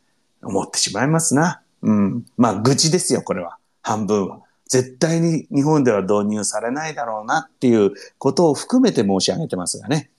[0.42, 1.62] 思ってしまいますな。
[1.82, 2.26] うん。
[2.38, 3.58] まあ、愚痴ですよ、これは。
[3.82, 4.42] 半分は。
[4.74, 10.10] 絶対に日本では導入されないだろうなっていうことを含めて申し上げてますがね。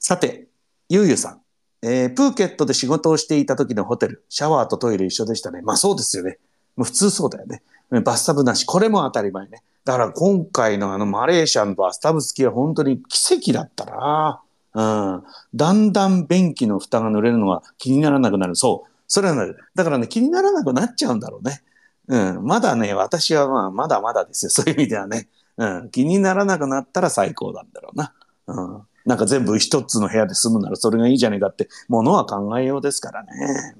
[0.00, 0.48] さて、
[0.88, 1.40] ゆうゆうさん。
[1.80, 5.62] えー、プーケットで仕事をしていた時のホテル、シャワーとトイレ一緒でしたね。
[5.62, 6.38] まあそうですよね。
[6.74, 7.62] もう普通そうだよね。
[8.02, 8.64] バスタブなし。
[8.64, 9.62] これも当たり前ね。
[9.84, 14.42] だから今回のあのマレーシアのバスタブ付きは本当に奇跡だったな。
[14.74, 14.82] う
[15.18, 15.22] ん。
[15.54, 18.56] だんだん便器の蓋が濡れるのが気にならなくなる。
[18.56, 18.90] そう。
[19.06, 21.62] それはね、だからね、気にならなくなっちゃうんだろうね。
[22.08, 22.44] うん。
[22.44, 24.50] まだね、私はまあ、まだまだですよ。
[24.50, 25.28] そういう意味ではね。
[25.56, 25.90] うん。
[25.90, 28.12] 気にならなくなったら最高なんだろうな。
[28.46, 28.82] うん。
[29.04, 33.30] なんか全部一つの部屋で住むならそれがいいじゃねえかってものは考えようですからね。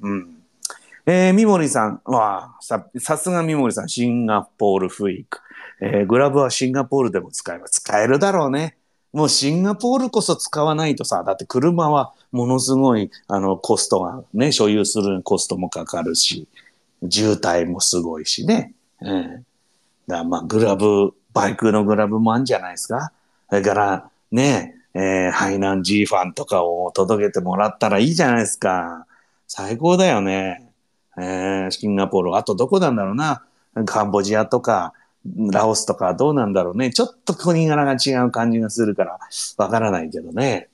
[0.01, 0.37] うん。
[1.07, 5.41] えー、三森さんは、さ、さすが三森さん、シンガポールフイーク。
[5.81, 8.77] えー、グラブはシンガポールでも使えば使えるだろうね。
[9.13, 16.49] もうシンガポールこそ使わないとさ、だって車はものすごい、あの、コストがね、所有するコストもかかるし、
[17.09, 18.75] 渋滞もすごいしね。
[19.01, 19.47] うん。
[20.07, 23.13] だまあ、グラブ、バイクのグラブもあるんじゃないですか。
[23.49, 29.07] それから、ね、えー、ハイナン G ファンとかを届けてもらったらいいじゃないですか。
[29.47, 30.71] 最高だよね。
[31.19, 32.37] えー、シンガポール。
[32.37, 33.45] あとどこなんだろうな。
[33.85, 34.95] カンボジアとか、
[35.37, 36.91] ラオスとかどうなんだろうね。
[36.91, 39.19] ちょっと国柄が違う感じがするから、
[39.59, 40.69] わからないけどね。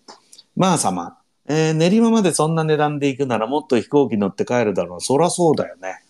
[0.57, 1.17] まあ様。
[1.49, 5.01] えー、練馬までそんな値段で行くならもっと飛行機乗って帰るだろう。
[5.01, 6.03] そらそうだよね。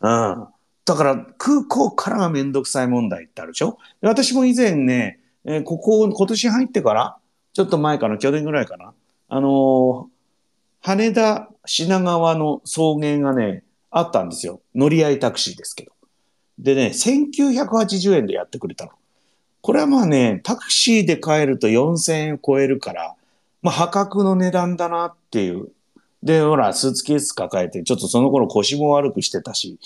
[0.00, 0.46] うん。
[0.84, 3.78] だから空港からがめんどくさい問題ってあるでしょ？
[4.00, 7.16] 私も以前ね、えー、ここ、今年入ってから
[7.52, 8.92] ちょっと前かな、去年ぐらいかな。
[9.28, 10.06] あのー、
[10.80, 14.60] 羽田品川の送迎がね、あったんですよ。
[14.74, 15.92] 乗り合いタクシーですけど。
[16.58, 18.92] でね、1980円でやってくれたの。
[19.62, 23.14] これはまあね、タクシーで帰ると4000円超えるから、
[23.62, 25.68] まあ破格の値段だなっていう。
[26.22, 29.78] で、ほら、スーツケース抱えて、ちょっとその頃腰も悪くしてたし、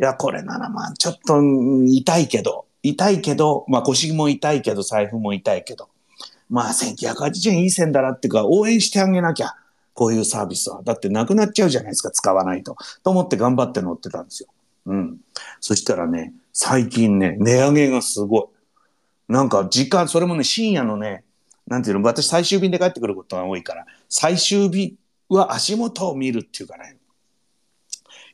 [0.00, 1.40] いや、これならまあちょっと
[1.86, 5.88] 痛いけど、痛いけど、まあ腰も痛いけど、財布も痛いけど、
[6.48, 9.54] まあ1980円いい線だなっていうか、応援してあげなきゃ。
[9.94, 10.82] こういうサービスは。
[10.82, 12.76] だってなくなっちゃうじゃないですか、使わないと。
[13.04, 14.48] と思って頑張って乗ってたんですよ。
[14.86, 15.20] うん。
[15.60, 18.50] そしたらね、最近ね、値上げがすご
[19.30, 19.32] い。
[19.32, 21.24] なんか時間、それもね、深夜のね、
[21.66, 24.96] なんていうの、私最終便で帰ってくることが多いから、最終日
[25.28, 26.98] は足元を見るっていうかね、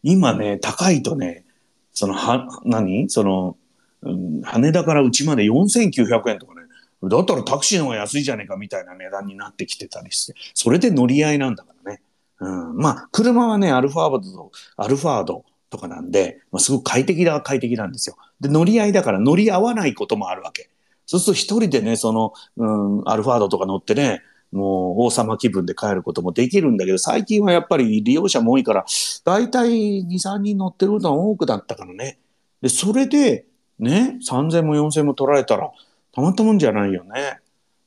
[0.03, 1.45] 今ね、高いとね、
[1.93, 3.09] その、は、何？
[3.11, 3.57] その、
[4.03, 6.63] うん羽田からうちまで4900円とかね、
[7.03, 12.03] だったらタクシーの方が安いじゃねえかみたいな値段になってきてたりして、それで乗り合いなんだからね。
[12.41, 18.17] うん、まあ、車はね、アルファードと、アルファードとかなんで、まあ、すごく快適だ、快適なんですよ。
[18.41, 20.71] で、乗り合いだから乗り合わないこともあるわけ。
[21.05, 22.67] そうすると一人でね、その、う
[23.03, 24.23] ん、アルファードとか乗ってね、
[24.53, 28.85] もう王様気分で帰ることもできるんだけど、最近はやっぱり利用者も多いから、
[29.25, 32.19] だいたい2、3人乗ってることが多くなったからね。
[32.61, 33.47] で、それで、
[33.79, 35.71] ね、3000も4000も取られたら、
[36.13, 37.39] たまったもんじゃないよね。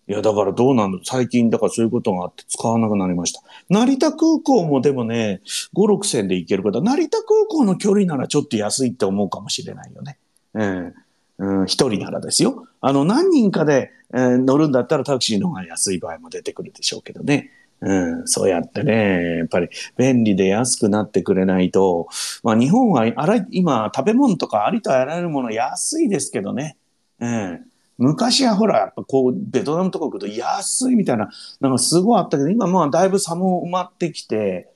[0.07, 0.99] いや、だからどうなんだ？
[1.03, 3.41] 最近、だからそういうことがあって使わなくなりました。
[3.69, 5.41] 成田空港もでもね、
[5.75, 10.17] 5、6千で行けるから、成田空港の距離ならちょっと安いって思うかもしれないよね。
[10.55, 10.93] うん。
[11.37, 12.67] うん、一人ならですよ。
[12.85, 17.49] あの、何人かで、えー乗るんだったらタクシーの方が安い場合も出てくるでしょうけどね。
[17.79, 22.07] うん、そうやってね、やっぱり便利で安くなってくれないと、
[22.43, 26.77] まあ日本はあら今食べ物とかありとあらゆるもの安いですけどね。
[27.19, 27.65] うん。
[27.97, 31.29] 昔はほら、やっぱこう、ベトナムとか行くと安いみたいな、
[31.61, 34.69] なんかすごいあったけど、今まあだいぶ差も埋まってきて、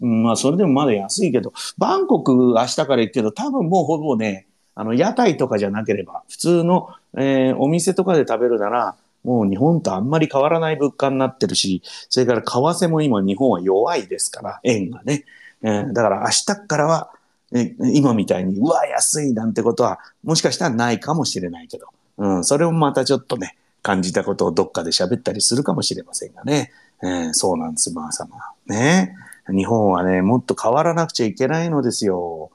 [0.00, 15.24] うん、まあそれでもまだ安いけど、バンコク明日から行くけど、多分もうほぼね、あの、屋台とかじゃなければ、普通の、えーお店とかで食べるなら、もう日本とあんまり変わらない物価になってるし、それから為替も今日本は弱いですから、円がね。
[15.62, 17.10] えーだから明日からは、
[17.54, 21.86] え今みたいに、うわ、安いなんてことは、もしかしたらないかもしれないけど、
[22.16, 26.72] うん、それをまたちょっとね、感じたことをどっかで喋ったりするかもしれませんがね。
[27.02, 28.30] えーそうなんです、まあ様。
[28.66, 29.16] ね。
[29.48, 32.50] 日本はね、もっと変わらなくちゃいけないのですよ。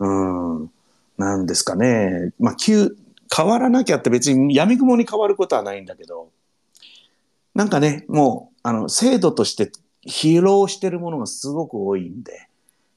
[0.00, 0.06] う
[0.64, 0.70] ん。
[1.22, 2.32] なんですかね。
[2.38, 2.96] まあ、急、
[3.34, 6.30] 変わらなきゃって別に闇雲に変わることはないんだけど、
[7.54, 9.70] なんかね、もう、あの、制度として
[10.06, 12.48] 疲労してるものがすごく多いんで、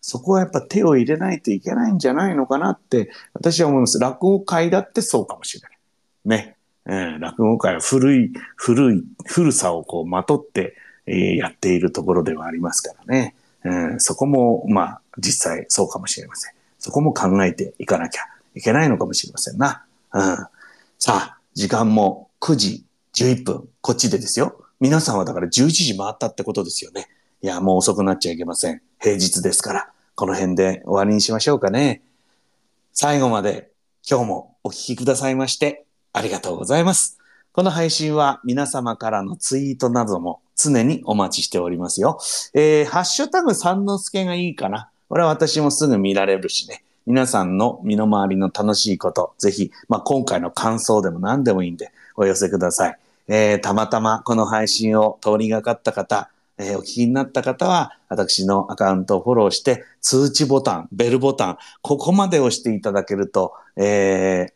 [0.01, 3.99] そこはやっぱ手を入れないといけないんじゃないのかなって、私は思います。
[3.99, 6.39] 落語界だってそうかもしれない。
[6.43, 6.55] ね。
[6.87, 10.75] えー落語界は古い、古い、古さをこうまとって、
[11.07, 13.35] えーやっているところではありますからね。
[13.63, 16.54] うん、そこも、まあ、実際そうかもしれません。
[16.85, 18.21] そこも考えていかなきゃ
[18.53, 19.87] いけないのかもしれませんな。
[20.13, 20.21] うん。
[20.99, 22.85] さあ、時間も9時
[23.15, 24.63] 11分、こっちでですよ。
[24.79, 27.07] 皆さんはだから11時回ったってことですよね。
[27.41, 28.83] いや、もう遅くなっちゃいけません。
[28.99, 32.03] 平日ですから、この辺で終わりにしましょうかね。
[32.93, 33.71] 最後まで
[34.07, 37.17] 今日もお聞きくださいましてありがとうございます。
[37.51, 42.19] この配信は皆様からのツイートなども常にお待ちしておりますよ。
[42.53, 44.91] えー、ハッシュタグ三之助がいいかな。
[45.09, 46.83] これは私もすぐ見られるしね。
[47.05, 52.97] 皆さんの身の回りの楽しいこと、ぜひ、まあ、今回の感想でも何でもいいんでお寄せください。
[53.27, 64.53] えー、たまたまこの配信を通りがかった方、えーお聞きになった方は、私のアカウントをフォローして、通知ボタン、ベルボタン、ここまで押していただけると、えー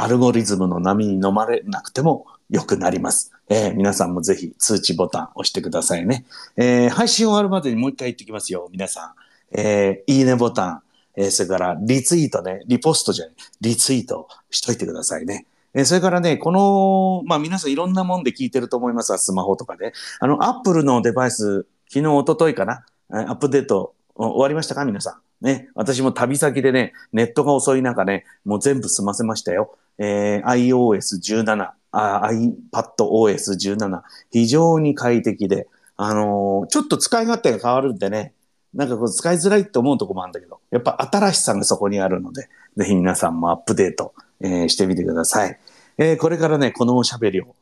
[0.00, 3.32] アルゴリズムの波に飲まれなくても良くなります。
[3.48, 6.24] えー皆さんもぜひ通知ボタン押してくださいね。
[6.56, 9.27] えー配信終わるまでにもう一回言ってきますよ、皆さん。
[9.52, 10.82] えーいいねボタン、
[11.16, 15.46] えーそれからリツイートね、リポストじゃない、リツイートしといてくださいね。
[15.74, 19.92] えーそれからね、この、まあ皆さんいろんなもんで聞いてると思います、スマホとかで。
[20.20, 25.44] あの、アップルのデバイス、昨日、一昨日かな、アップデート終わりましたか皆さん。
[25.44, 25.68] ね。
[25.74, 29.76] 私も旅先でね、ネットが遅い中ね、もう全部済ませましたよ。
[29.98, 38.32] えー iOS17、あ iPadOS17、非常に快適で、あのーちょっと使い勝手が変わるんでね、
[38.74, 45.58] なんかこう使いづらいって思うとこもあるんだけど、やっぱ新しさがそこにあるので、ぜひ皆さんもアップデート、えーしてみてください。
[45.96, 47.56] えーこれからね、このおしゃべりを、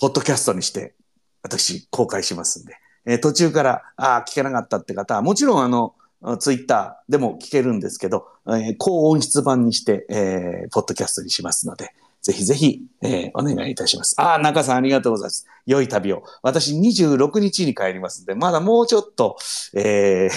[0.00, 0.94] ポッドキャストにして、
[1.42, 5.94] 私、公開しますんで、えー途中から、ああ、聞けなかったって方は、もちろんあの、
[6.38, 11.92] ツイッターでも聞けるんですけど、えー高音質版にして、えーポッドキャストにしますので、
[12.26, 14.16] ぜひぜひ、えーお願いいたします。
[14.20, 15.46] ああ、中さんありがとうございます。
[15.64, 16.24] 良い旅を。
[16.42, 19.36] 私26日に帰りますんで、まだもうちょっと、
[19.74, 20.28] え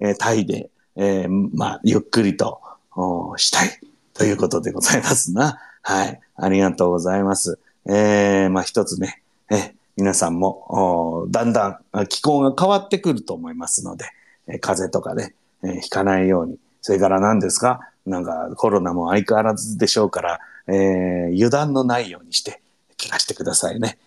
[0.00, 2.60] ー タイで、えーまあ、ゆっくりと
[2.96, 3.78] おしたい
[4.14, 5.58] ということでございますな。
[5.82, 6.20] はい。
[6.36, 7.58] ありがとうございます。
[7.86, 14.06] えーまあ一つね、え皆さんも、おだんだん気候が変わってくると思いますので、
[14.46, 16.58] え風邪とかね、えーひかないように。
[16.80, 17.80] それから何ですか？
[18.06, 22.60] なんかコロナも相変わらずでしょうから、えー油断のないようにして
[22.98, 23.98] 暮らしてくださいね。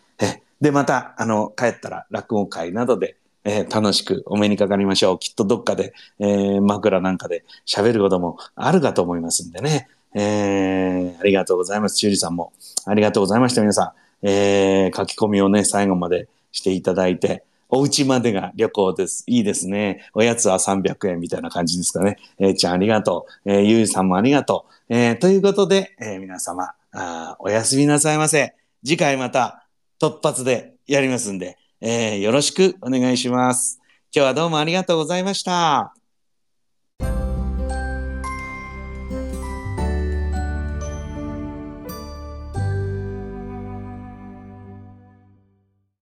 [0.61, 5.19] で、また、あの、帰ったら落語会などで、えー楽しくお目にかかりましょう。
[5.19, 9.87] きっとどっかで、えー枕なんかで喋ることもあるかと思いますんでね。
[10.13, 11.97] えーありがとうございます。
[11.97, 12.53] 修理さんも。
[12.85, 14.27] ありがとうございました、皆さん。
[14.27, 19.23] えー、書き込みをね、最後までしていただいて、お家までが旅行です。
[19.27, 20.09] いいですね。
[20.13, 22.17] おやつは300円みたいな感じですかね。
[22.37, 23.51] えー、ちゃんありがとう。
[23.51, 24.93] えー、ゆうさんもありがとう。
[24.93, 28.53] えー、ということで、えー、皆様あ、おやすみなさいませ。
[28.83, 29.67] 次回また
[29.99, 33.79] 突発でやりますんで、えー、よろしくお願いします。
[34.13, 36.00] 今日はどうもありがとうございました。